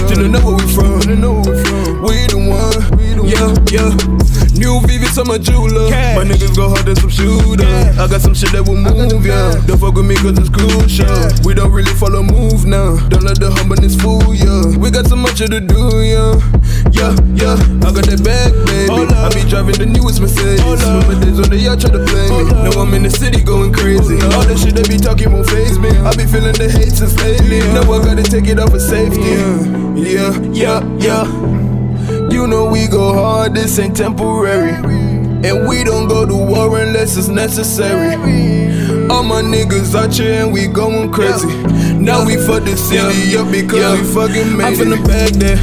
[0.08, 1.02] Till they know where we from.
[1.08, 2.98] We the one.
[3.28, 4.47] Yeah, yeah.
[4.58, 5.90] New Vivis, I'm a jeweler.
[6.18, 7.66] My niggas go hard as some shooter.
[7.66, 9.54] I got some shit that will move, yeah.
[9.66, 11.08] Don't fuck with me cause it's crucial.
[11.46, 12.98] We don't really follow move now.
[13.10, 14.74] Don't let the humbleness fool ya.
[14.78, 16.34] We got so much to do, yeah.
[16.90, 17.58] Yeah, yeah.
[17.86, 19.06] I got that bag, baby.
[19.14, 20.62] I be driving the newest Mercedes.
[20.82, 22.50] Remember days when they y'all try to play me.
[22.50, 24.18] Now I'm in the city going crazy.
[24.34, 25.90] All the shit they be talking won't phase me.
[26.02, 27.62] I be feeling the hate since lately.
[27.78, 29.38] Now I gotta take it off for safety.
[30.02, 31.57] Yeah, yeah, yeah.
[32.48, 34.72] You know we go hard, this ain't temporary.
[34.72, 38.16] And we don't go to war unless it's necessary.
[39.10, 41.54] All my niggas out here and we going crazy.
[42.00, 45.60] Now we fuck the city up because we fucking made I'm finna bag that.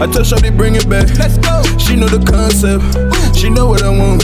[0.00, 1.08] I tell Shawty bring it back.
[1.18, 1.64] Let's go.
[1.78, 3.36] She know the concept.
[3.36, 4.22] She know what I want.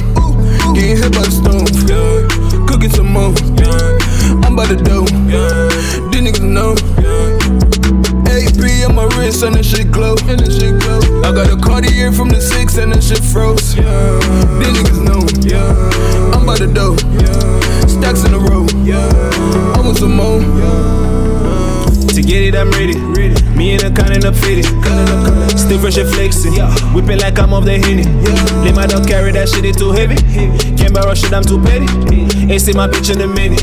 [0.76, 2.68] Getting hit by the stone.
[2.68, 3.34] Cooking some more.
[4.46, 5.07] I'm by the dough.
[6.12, 7.36] These niggas know.
[8.37, 10.14] AP on my wrist and that shit glow.
[10.28, 11.01] And that shit glow.
[11.22, 13.74] I got a Cartier from the six and that shit froze.
[13.74, 13.84] These
[14.76, 15.24] niggas know.
[16.37, 16.97] I'm by the dough.
[17.89, 18.66] Stacks in a row.
[19.74, 21.16] I want some more.
[22.14, 22.94] To get it, I'm ready.
[23.57, 24.64] Me and the cunning up fitted.
[25.59, 26.54] Still fresh and flexing.
[26.94, 28.04] Whipping like I'm off the henny.
[28.64, 30.16] Let my dog carry that shit, it too heavy.
[30.76, 31.84] Can't borrow shit, I'm too petty.
[32.48, 33.61] Ain't see my bitch in a minute.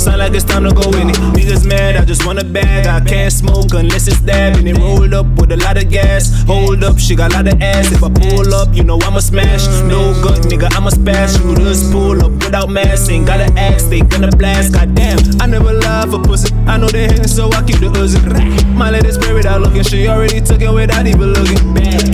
[0.00, 1.16] Sound like it's time to go in it.
[1.36, 2.86] Niggas mad, I just want a bag.
[2.86, 4.66] I can't smoke unless it's dabbing.
[4.66, 6.42] It rolled up with a lot of gas.
[6.46, 7.92] Hold up, she got a lot of ass.
[7.92, 9.66] If I pull up, you know I'ma smash.
[9.86, 11.36] No good, nigga, I'ma smash.
[11.36, 13.10] Shooters pull up without mask.
[13.10, 14.72] Ain't gotta ask, they gonna blast.
[14.72, 16.52] Goddamn, I never lie for pussy.
[16.66, 18.22] I know they hating, so I keep the oozing.
[18.76, 21.58] My lady spirit out looking, she already took it without even looking.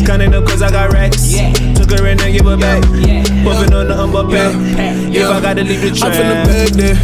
[0.05, 1.33] Counting up cause I got racks.
[1.33, 1.53] Yeah.
[1.75, 2.83] Took her in and give her back.
[3.45, 4.51] Puffing on nothing but pay.
[5.13, 6.15] If I gotta leave the track.
[6.15, 6.97] I'm finna bag there.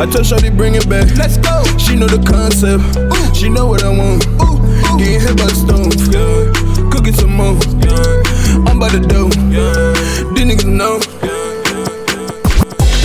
[0.00, 1.08] I told Shorty bring it back.
[1.16, 1.64] Let's go.
[1.78, 2.84] She know the concept.
[2.96, 3.34] Ooh.
[3.34, 4.26] She know what I want.
[4.40, 4.60] Ooh.
[4.60, 4.98] Ooh.
[4.98, 5.92] Getting hit by the stone.
[6.12, 6.52] Yeah.
[6.90, 7.56] Cooking some more.
[7.80, 8.68] Yeah.
[8.68, 9.32] I'm by the dough.
[9.48, 9.92] Yeah.
[10.34, 11.00] These niggas know.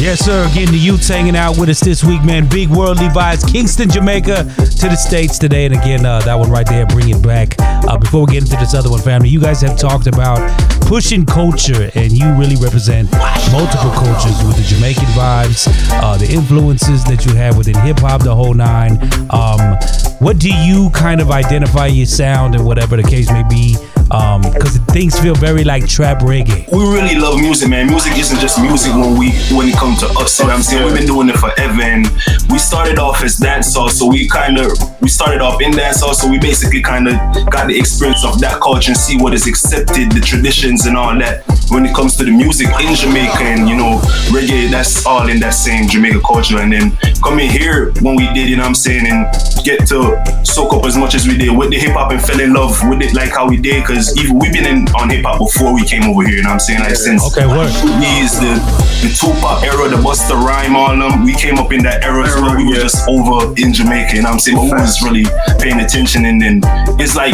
[0.07, 0.47] Yes, sir.
[0.49, 2.47] Again, the Yutes hanging out with us this week, man.
[2.47, 5.65] Big Worldly Vibes, Kingston, Jamaica to the States today.
[5.65, 7.55] And again, uh, that one right there, bring it back.
[7.59, 10.39] Uh, before we get into this other one, family, you guys have talked about
[10.83, 13.11] pushing culture, and you really represent
[13.51, 15.67] multiple cultures with the Jamaican vibes,
[16.01, 18.93] uh, the influences that you have within hip hop, the whole nine.
[19.29, 19.77] Um,
[20.19, 23.75] what do you kind of identify your sound and whatever the case may be?
[24.07, 26.71] Because um, things feel very like trap reggae.
[26.71, 27.87] We really love music, man.
[27.87, 30.39] Music isn't just music when we when it comes to us.
[30.39, 30.85] You know what I'm saying?
[30.85, 32.07] We've been doing it forever, and
[32.49, 36.29] we started off as dancehall, so we kind of we started off in dancehall, so
[36.29, 37.15] we basically kind of
[37.51, 41.17] got the experience of that culture and see what is accepted, the traditions and all
[41.19, 41.43] that.
[41.69, 43.99] When it comes to the music in Jamaica and you know
[44.31, 46.59] reggae, that's all in that same Jamaica culture.
[46.59, 49.27] And then coming here when we did, you know what I'm saying, and
[49.65, 52.39] get to soak up as much as we did with the hip hop and fell
[52.39, 55.09] in love with it like how we did, cause because even we've been in on
[55.09, 56.37] hip hop before we came over here.
[56.37, 56.81] You know what I'm saying?
[56.81, 57.65] Like since okay, what?
[57.97, 58.53] These the
[59.01, 61.25] the Tupac era, the Busta Rhyme, all them.
[61.25, 62.55] We came up in that era as well.
[62.55, 64.15] We were just over in Jamaica.
[64.15, 64.57] You know what I'm saying?
[64.57, 65.25] But we was really
[65.57, 66.61] paying attention, and then
[67.01, 67.33] it's like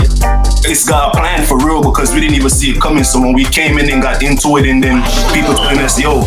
[0.64, 3.04] it's got a plan for real because we didn't even see it coming.
[3.04, 5.04] So when we came in and got into it, and then
[5.36, 6.24] people telling us, "Yo."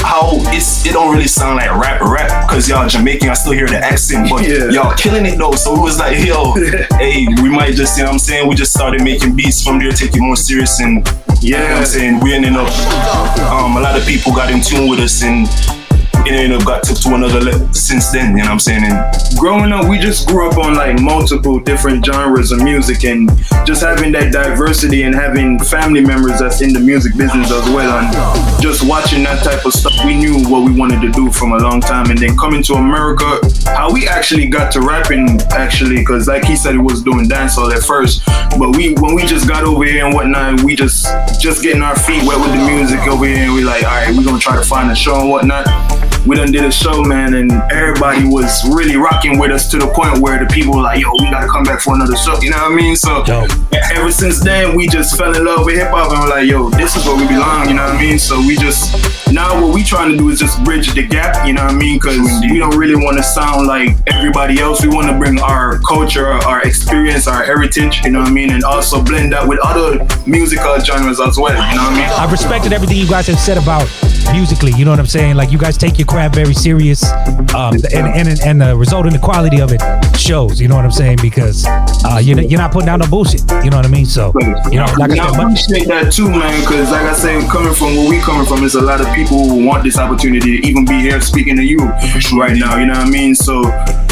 [0.00, 3.66] How it's it don't really sound like rap rap because y'all Jamaican, I still hear
[3.66, 4.70] the accent, but yeah.
[4.70, 5.52] y'all killing it though.
[5.52, 6.54] So it was like, yo,
[6.98, 8.48] hey, we might just, you know what I'm saying?
[8.48, 11.06] We just started making beats from there, take it more serious and
[11.40, 12.20] yeah, you know I'm saying?
[12.20, 12.68] We ended up
[13.52, 15.46] um a lot of people got in tune with us and
[16.28, 18.84] ended up got took to another level since then, you know what I'm saying?
[18.84, 23.30] And growing up, we just grew up on like multiple different genres of music and
[23.66, 27.98] just having that diversity and having family members that's in the music business as well.
[27.98, 31.52] And just watching that type of stuff, we knew what we wanted to do from
[31.52, 32.10] a long time.
[32.10, 36.56] And then coming to America, how we actually got to rapping actually, because like he
[36.56, 38.22] said, he was doing dancehall at first.
[38.58, 41.06] But we when we just got over here and whatnot, we just
[41.40, 44.16] just getting our feet wet with the music over here and we like, all right,
[44.16, 45.66] we're gonna try to find a show and whatnot
[46.26, 49.86] we done did a show, man, and everybody was really rocking with us to the
[49.88, 52.40] point where the people were like, yo, we gotta come back for another show.
[52.40, 52.96] You know what I mean?
[52.96, 53.50] So Dope.
[53.72, 56.70] ever since then, we just fell in love with hip hop and we're like, yo,
[56.70, 57.68] this is where we belong.
[57.68, 58.18] You know what I mean?
[58.18, 61.46] So we just now what we trying to do is just bridge the gap.
[61.46, 61.98] You know what I mean?
[61.98, 62.18] Because
[62.50, 64.82] we don't really want to sound like everybody else.
[64.82, 68.00] We want to bring our culture, our experience, our heritage.
[68.04, 68.52] You know what I mean?
[68.52, 71.52] And also blend that with other musical genres as well.
[71.52, 72.08] You know what I mean?
[72.08, 73.88] I respected everything you guys have said about
[74.32, 74.72] musically.
[74.72, 75.36] You know what I'm saying?
[75.36, 77.04] Like you guys take your craft very serious,
[77.54, 79.80] um, and, and and the result and the quality of it
[80.16, 80.60] shows.
[80.60, 81.18] You know what I'm saying?
[81.22, 81.64] Because
[82.04, 83.42] uh, you're you're not putting out no bullshit.
[83.62, 84.06] You know what I mean?
[84.06, 84.32] So
[84.70, 86.60] you know, like I, I appreciate that too, man.
[86.60, 89.48] Because like I said, coming from where we coming from, there's a lot of people
[89.48, 91.78] who want this opportunity to even be here speaking to you
[92.38, 92.76] right now.
[92.78, 93.34] You know what I mean?
[93.34, 93.62] So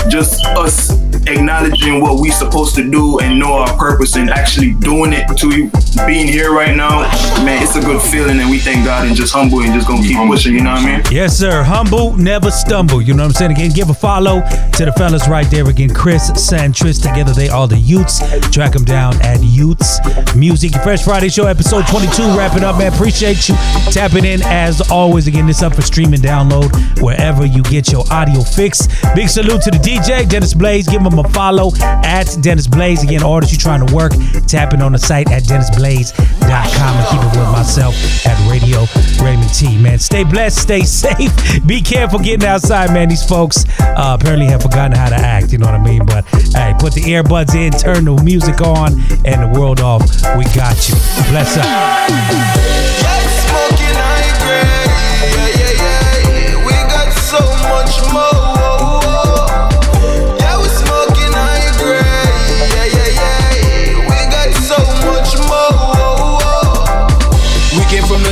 [0.09, 5.12] just us acknowledging what we supposed to do and know our purpose and actually doing
[5.12, 5.70] it to
[6.07, 7.03] being here right now,
[7.45, 10.03] man, it's a good feeling and we thank God and just humble and just gonna
[10.03, 11.03] keep pushing, you know what I mean?
[11.11, 11.62] Yes, sir.
[11.62, 13.01] Humble, never stumble.
[13.01, 13.53] You know what I'm saying?
[13.53, 14.43] Again, give a follow
[14.74, 15.68] to the fellas right there.
[15.68, 17.03] Again, Chris Santris.
[17.03, 18.20] Together they are the Yutes.
[18.53, 20.72] Track them down at Yutes Music.
[20.83, 22.37] Fresh Friday Show, episode 22.
[22.37, 22.93] Wrapping up, man.
[22.93, 23.55] Appreciate you
[23.91, 25.27] tapping in as always.
[25.27, 26.70] Again, this up for streaming, download
[27.01, 28.87] wherever you get your audio fix.
[29.14, 30.89] Big salute to the DJ, Dennis Blaze.
[30.89, 33.03] Give him a follow at Dennis Blaze.
[33.03, 34.12] Again, artists you trying to work,
[34.47, 37.95] tapping on the site at DennisBlaze.com and keep it with myself
[38.27, 38.85] at Radio
[39.23, 39.79] Raymond T.
[39.79, 41.33] Man, stay blessed, stay safe.
[41.67, 43.09] Be careful getting outside, man.
[43.09, 45.53] These folks uh, apparently have forgotten how to act.
[45.53, 46.05] You know what I mean?
[46.07, 48.95] But hey, put the earbuds in, turn the music on,
[49.25, 50.03] and the world off.
[50.37, 50.95] We got you.
[51.31, 52.87] Bless up.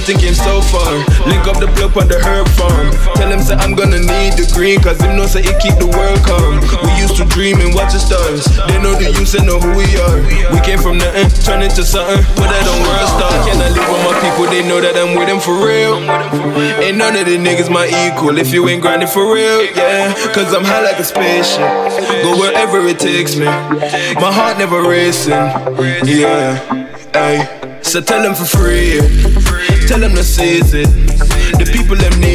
[0.04, 1.00] Nothing came so far.
[1.24, 2.92] Link up the plug on the herb farm.
[3.16, 5.88] Tell him say I'm gonna need the green, cause him know say it keep the
[5.88, 6.60] world calm.
[6.84, 8.44] We used to dream and watch the stars.
[8.68, 10.20] They know the use and know who we are.
[10.52, 12.20] We came from nothing, turn into something.
[12.36, 13.32] Put that on world star.
[13.48, 14.44] Can I live with my people?
[14.52, 15.96] They know that I'm with them for real.
[16.84, 20.12] Ain't none of the niggas my equal if you ain't grinding for real, yeah.
[20.36, 21.64] Cause I'm high like a spaceship.
[22.20, 23.48] Go wherever it takes me.
[24.20, 25.48] My heart never racing,
[26.04, 26.60] yeah.
[27.14, 27.64] Ay.
[27.84, 29.43] So tell them for free.
[29.86, 30.88] Tell them to seize it.
[31.58, 32.33] The people them need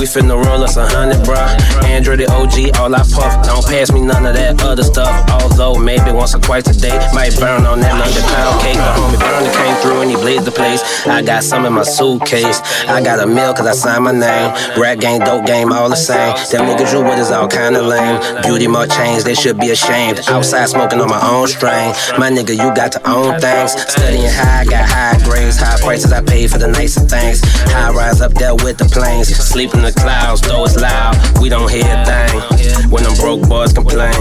[0.00, 1.84] We finna roll us a hundred, bruh.
[1.84, 3.44] Android the OG, all I puff.
[3.44, 5.12] Don't pass me none of that other stuff.
[5.28, 8.80] Although maybe once or twice a day, might burn on that under pound cake.
[8.80, 10.80] The homie Burner came through and he blazed the place.
[11.06, 12.62] I got some in my suitcase.
[12.88, 14.56] I got a meal cause I signed my name.
[14.80, 16.32] Rap game, dope game, all the same.
[16.48, 18.16] Them niggas you with is all kinda lame.
[18.40, 20.20] Beauty more change, they should be ashamed.
[20.28, 21.92] Outside smoking on my own strain.
[22.16, 23.76] My nigga, you got to own things.
[23.76, 25.58] Studying high, got high grades.
[25.58, 27.44] High prices I pay for the nicer things.
[27.68, 29.28] High rise up there with the planes.
[29.28, 31.16] Sleep in the clouds, though it's loud.
[31.40, 32.90] We don't hear a thing.
[32.90, 34.12] When them broke boys complain.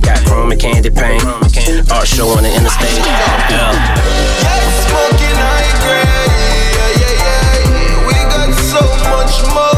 [0.00, 1.24] Got chrome and candy paint.
[1.90, 2.98] Art show on the interstate.
[3.50, 3.72] Yeah.
[4.86, 6.08] Smoking high grade.
[6.76, 8.06] Yeah, yeah, yeah.
[8.06, 9.71] We got so much more.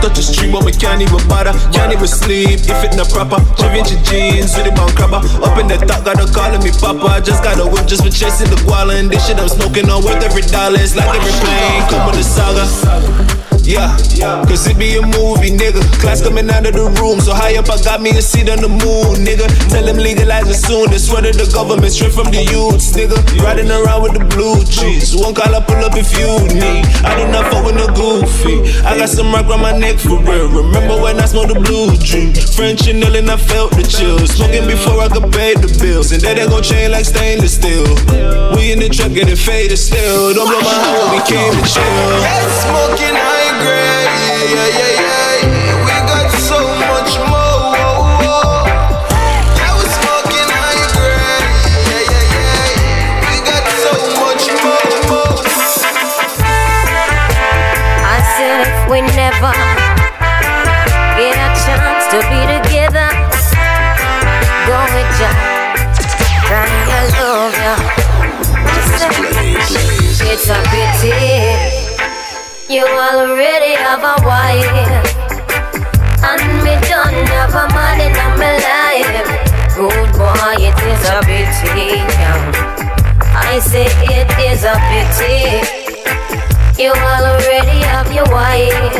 [0.00, 1.52] Touch the stream, but we can't even bother.
[1.72, 3.38] Can't even sleep if it not proper.
[3.60, 5.20] Givenchy jeans with the bone crabber.
[5.44, 7.20] Up in the top, got her calling me papa.
[7.20, 8.98] Just got a whip, just for chasing the guala.
[8.98, 10.80] And this shit I'm smoking on worth every dollar.
[10.80, 13.49] It's like every plane come with a saga.
[13.62, 13.96] Yeah,
[14.48, 15.80] cause it be a movie, nigga.
[16.00, 18.58] Class coming out of the room, so high up I got me a seat on
[18.58, 19.46] the moon, nigga.
[19.70, 20.90] Tell them legalize it soon.
[20.90, 23.16] They swear to the government, straight from the youths, nigga.
[23.42, 25.14] Riding around with the blue cheese.
[25.14, 26.86] One call I pull up if you need.
[27.04, 28.64] I do not fuck with no goofy.
[28.82, 30.48] I got some rock around my neck for real.
[30.48, 32.32] Remember when I smoked the blue dream?
[32.56, 34.34] French and and I felt the chills.
[34.34, 36.12] Smoking before I could pay the bills.
[36.12, 37.86] And that ain't gon' change like stainless steel.
[38.56, 40.34] We in the truck getting faded still.
[40.34, 42.06] Don't blow my heart we came to chill.
[42.18, 43.49] We smoking high
[58.40, 59.52] said if we never
[61.18, 63.08] get a chance to be together,
[64.66, 65.30] go with ya,
[66.48, 67.74] trying to love ya.
[70.32, 71.29] It's a pity.
[72.70, 74.62] You already have a wife,
[76.22, 79.26] and me don't have a man in my life.
[79.74, 81.98] Good boy, it is a pity.
[83.34, 85.66] I say it is a pity.
[86.80, 88.94] You already have your wife,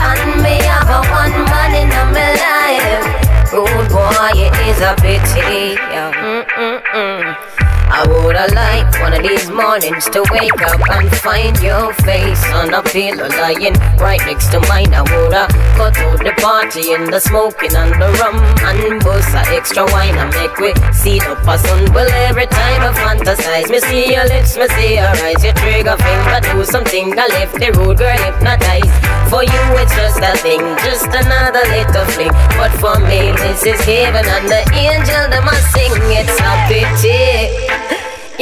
[0.00, 3.04] and me have a one man in my life.
[3.50, 5.76] Good boy, it is a pity.
[5.76, 7.49] Mm-mm-mm.
[7.92, 12.72] I woulda liked one of these mornings to wake up and find your face on
[12.72, 14.94] a pillow lying right next to mine.
[14.94, 19.42] I woulda cut out the party and the smoking and the rum and bust a
[19.54, 21.92] extra wine and make we see up a sun.
[21.92, 25.96] Well, every time I fantasize, me see your lips, me see your eyes, your trigger
[25.98, 27.18] finger do something.
[27.18, 29.19] I left the road, girl, hypnotized.
[29.30, 32.34] For you, it's just a thing, just another little fling.
[32.58, 35.94] But for me, this is heaven and the angel that must sing.
[36.10, 37.54] It's a pity.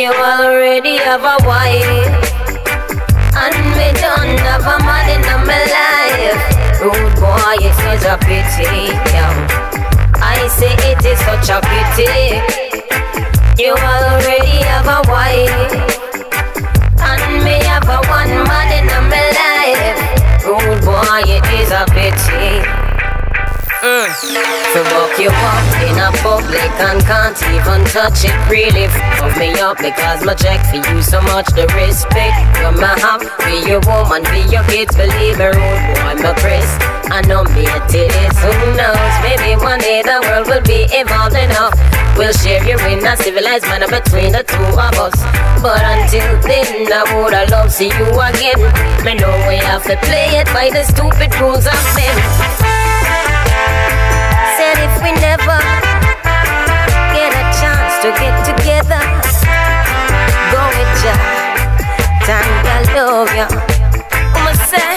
[0.00, 2.08] You already have a wife,
[3.36, 6.40] and me don't have a man in my life.
[6.80, 8.88] Rude boy, it is such a pity.
[9.12, 9.44] Yeah.
[10.24, 12.40] I say it is such a pity.
[13.60, 15.68] You already have a wife,
[16.96, 18.77] and me have a one man.
[20.98, 22.87] Boy, it is a pity.
[23.78, 24.10] Mm.
[24.74, 28.34] To walk you up in a public and can't even touch it.
[28.50, 31.46] Really fuck me up because my check for you so much.
[31.54, 34.96] The respect you my have for your woman, be your kids.
[34.98, 36.66] Believe me, rude boy, my Chris.
[37.14, 38.34] I know me a it is.
[38.42, 39.14] Who knows?
[39.22, 41.78] Maybe one day the world will be evolved enough.
[42.18, 45.14] We'll share you in a civilized manner between the two of us.
[45.62, 48.58] But until then, I woulda loved to see you again.
[49.06, 52.67] Me know we have to play it by the stupid rules of men
[54.84, 55.58] if we never
[57.14, 59.02] get a chance to get together,
[60.54, 61.16] go with ya,
[62.26, 63.46] time I love ya.
[64.34, 64.94] I'ma say,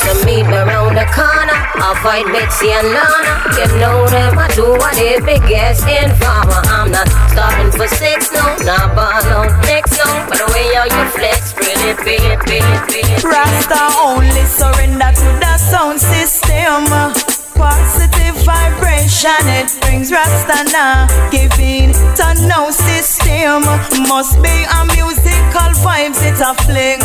[0.00, 1.56] so meet me around the corner.
[1.76, 3.34] Avoid Betsy and Lana.
[3.56, 6.60] You know them, I do what they biggest informer.
[6.68, 10.08] I'm not stopping for sex, no, not ball next, no.
[10.28, 13.16] But the way how you flex, really, really, really.
[13.22, 17.35] Rasta only surrender to the sound system.
[17.56, 21.06] Positive vibration, it brings Rasta now.
[21.30, 23.62] Giving to no system
[24.08, 27.00] must be a musical vibes, it's a fling.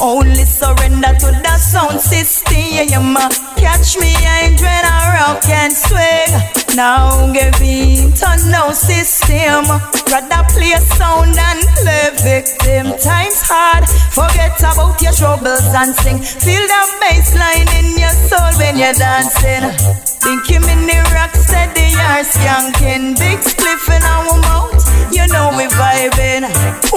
[0.00, 3.16] Only surrender to the sound system.
[3.56, 6.76] Catch me angel and rock and swing.
[6.76, 9.64] Now give in, turn now system.
[10.12, 12.98] Rather play a sound and play victim.
[13.00, 16.18] Times hard, forget about your troubles and sing.
[16.18, 17.34] Feel the bass
[17.78, 20.15] in your soul when you're dancing.
[20.24, 23.16] In the rock steady, you're skanking.
[23.18, 24.74] Big spliff in our mouth,
[25.12, 26.48] you know we vibing.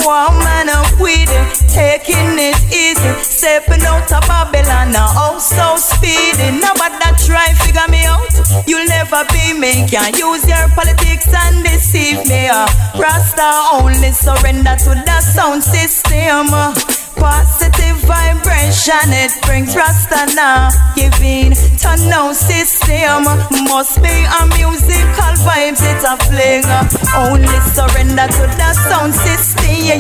[0.05, 3.11] One man up with it, taking it easy.
[3.23, 6.51] Stepping out of Babylon, now oh so speedy.
[6.59, 8.27] Nobody that try figure me out.
[8.67, 9.88] You'll never be me.
[9.88, 12.51] Can't use your politics and deceive me.
[12.51, 12.67] Uh.
[12.99, 16.51] Rasta only surrender to the sound system.
[17.15, 20.71] Positive vibration, it brings Rasta now.
[20.95, 23.23] Giving turn no system.
[23.71, 26.63] Must be a musical vibes, it's a fling.
[27.15, 29.99] Only surrender to the sound system.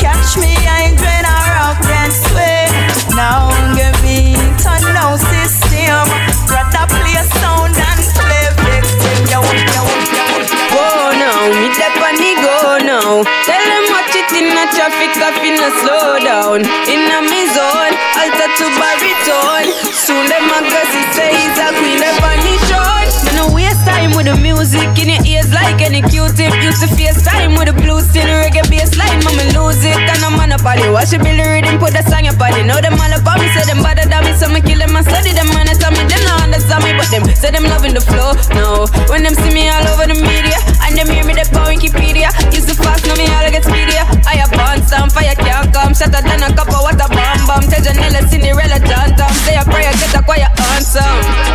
[0.00, 2.70] Catch me, I doing a rock and swing.
[3.14, 6.04] Now give me turn no system.
[6.50, 9.18] Rather play a sound and play victim.
[9.32, 10.38] Yo, yo, yo.
[10.74, 13.24] Whoa, now, me step on the go now.
[13.46, 16.60] Tell them watch it in the traffic, I finna slow down.
[16.88, 19.70] In a me zone, alter to baritone.
[19.92, 20.80] Soon them a go
[21.16, 23.04] say he's a queen up on the shore.
[23.24, 26.52] Me no waste time with the music in your ears like any Q-tip.
[26.62, 29.96] Used to face time with the blue steel reggae bass line, I'ma lose it.
[29.96, 30.58] And I'm on a
[30.98, 32.66] watch it Billy rhythm, put a song up on it.
[32.66, 35.06] Know them all about me, say them better than me, so me kill them and
[35.06, 35.46] study them.
[35.54, 38.34] Man, tell me them not understand me, but them say them loving the flow.
[38.58, 41.70] No, when them see me all over the media, and them hear me they on
[41.70, 42.34] Wikipedia.
[42.50, 44.02] Used to fast, now me all get speedier.
[44.26, 44.50] I have
[44.90, 47.64] some fire can't come, shatter than a cup of water bomb bomb.
[47.70, 51.47] Tell Janella, Cinderella, John Tom, say a prayer, get a quiet answer.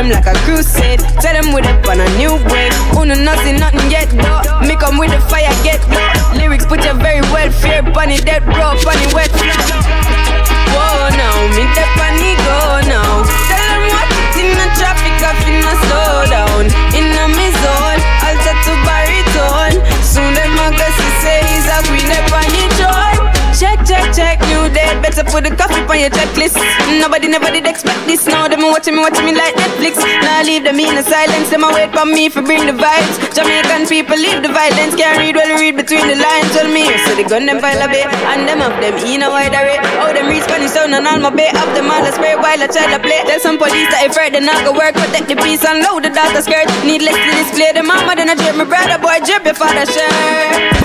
[0.00, 1.00] Them like a crusade.
[1.20, 2.72] Tell them we up on a new wave.
[2.94, 4.60] Know nothing, nothing yet though.
[4.66, 6.38] Me come with the fire, get low.
[6.38, 7.82] Lyrics put you very well fear.
[7.82, 9.30] Bunny dead bro, bunny wet.
[10.72, 11.89] Whoa now, me step
[25.20, 26.56] Better put the coffee on your checklist.
[26.96, 28.24] Nobody never did expect this.
[28.24, 30.00] Now them a watching me, watching me like Netflix.
[30.00, 31.52] Now leave them in the silence.
[31.52, 33.20] Them a wait for me for bring the vibes.
[33.36, 34.96] Jamaican people leave the violence.
[34.96, 36.48] Can't read well, read between the lines.
[36.56, 38.08] Tell me, so they gun them pile a bit.
[38.32, 39.76] And them of them in a wide array.
[40.00, 41.52] Oh, them reach Spanish sound and all my bait.
[41.52, 43.20] Up them all a spray while I try to play.
[43.28, 44.96] Tell some police that if right, they not go work.
[44.96, 46.64] Protect the peace and load the data skirt.
[46.88, 50.80] Needless to display the mama, then I drip my brother boy, drip your father shirt.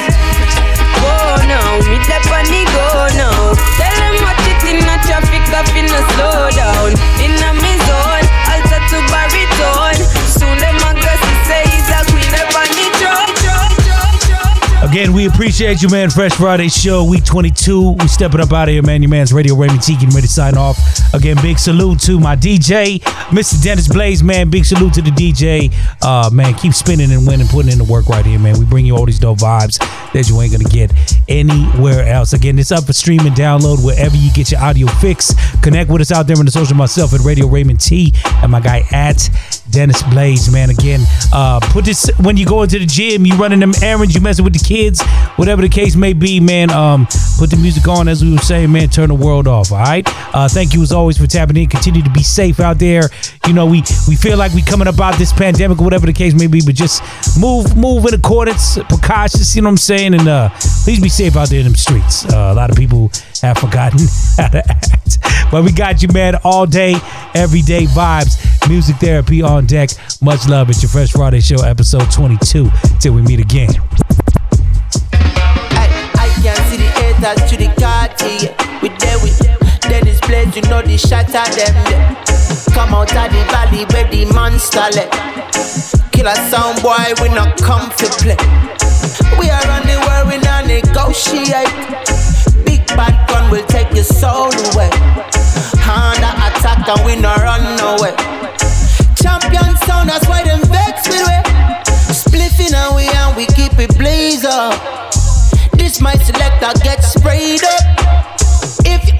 [0.99, 1.95] Whoa, no, me
[2.35, 3.55] on the go now.
[3.79, 4.14] Tell them
[5.55, 6.91] in the slow down.
[7.23, 9.44] In a me zone, alter to baritone.
[14.95, 16.09] Again, we appreciate you, man.
[16.09, 17.97] Fresh Friday show, week 22.
[17.99, 19.01] We stepping up out of here, man.
[19.01, 20.77] Your man's Radio Raymond T getting ready to sign off.
[21.13, 23.61] Again, big salute to my DJ, Mr.
[23.61, 24.49] Dennis Blaze, man.
[24.49, 25.73] Big salute to the DJ.
[26.01, 28.57] Uh, man, keep spinning and winning, putting in the work right here, man.
[28.57, 29.79] We bring you all these dope vibes
[30.13, 30.93] that you ain't gonna get
[31.27, 32.31] anywhere else.
[32.31, 35.33] Again, it's up for stream and download wherever you get your audio fix.
[35.61, 38.61] Connect with us out there on the social myself at Radio Raymond T and my
[38.61, 39.29] guy at
[39.75, 40.69] Dennis Blaze, man.
[40.69, 41.01] Again,
[41.33, 44.45] uh, put this when you go into the gym, you running them errands, you messing
[44.45, 45.03] with the kids,
[45.35, 46.71] whatever the case may be, man.
[46.71, 47.05] Um,
[47.37, 48.87] put the music on, as we were saying, man.
[48.87, 49.71] Turn the world off.
[49.71, 50.07] All right.
[50.33, 51.67] Uh, thank you as always for tapping in.
[51.67, 53.09] Continue to be safe out there.
[53.47, 56.33] You know, we we feel like we coming about this pandemic, or whatever the case
[56.33, 57.03] may be, but just
[57.37, 59.55] move move in accordance, precautious.
[59.55, 60.13] You know what I'm saying?
[60.13, 60.49] And uh,
[60.85, 62.25] please be safe out there in the streets.
[62.25, 63.11] Uh, a lot of people
[63.45, 63.99] have forgotten
[64.37, 65.17] how to act,
[65.51, 66.35] but we got you, man.
[66.43, 66.95] All day,
[67.33, 68.37] every day vibes,
[68.69, 69.89] music therapy on deck.
[70.21, 70.69] Much love.
[70.69, 72.69] It's your Fresh Friday Show, episode 22.
[72.99, 73.69] Till we meet again.
[75.13, 78.49] I can see the haters to the party.
[78.81, 79.19] We there
[80.55, 80.95] you know the
[81.35, 81.75] at them.
[82.73, 84.87] Come out of the valley where the monster
[86.25, 88.37] a sound boy, we not come to play.
[89.37, 92.14] We are on the world, we not negotiate
[92.95, 94.89] bad gun will take your soul away.
[95.85, 97.61] Under attack and we no run
[97.95, 98.15] away.
[99.15, 101.41] Champion sound, that's why them vex me way.
[102.09, 104.73] Spliffing and we and we keep it blaze up.
[105.73, 108.04] This my selector gets sprayed up.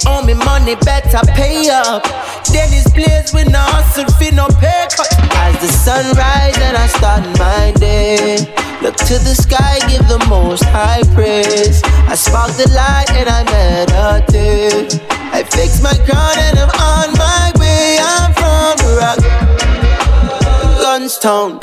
[0.08, 2.04] Owe me money, better pay up.
[2.46, 5.10] Dennis Blaze with no hustle, fee no pay cut.
[5.46, 8.38] As the sun rise and I start my day,
[8.82, 11.82] look to the sky, give the most high praise.
[12.08, 15.02] I spark the light and I meditate.
[15.34, 17.98] I fix my crown and I'm on my way.
[18.00, 19.20] I'm from Rock,
[20.82, 21.60] Gunstown.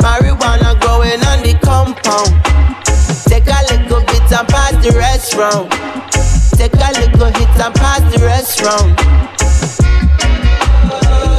[0.00, 2.32] Marijuana growing on the compound.
[3.28, 5.70] Take a little bit and pass the rest round.
[6.60, 8.94] Take a little hit and pass the rest round.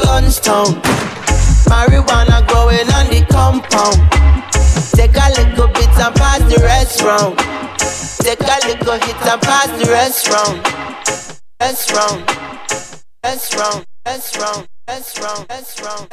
[0.01, 0.81] Gunstown.
[1.69, 4.01] Marijuana growing on the compound.
[4.97, 7.37] Take a little bit and pass the rest round.
[8.25, 10.57] Take a little hit and pass the rest round.
[11.59, 12.27] Rest round.
[13.23, 13.85] Rest round.
[14.07, 14.67] Rest round.
[14.87, 15.47] Round.
[15.49, 16.11] Rest round.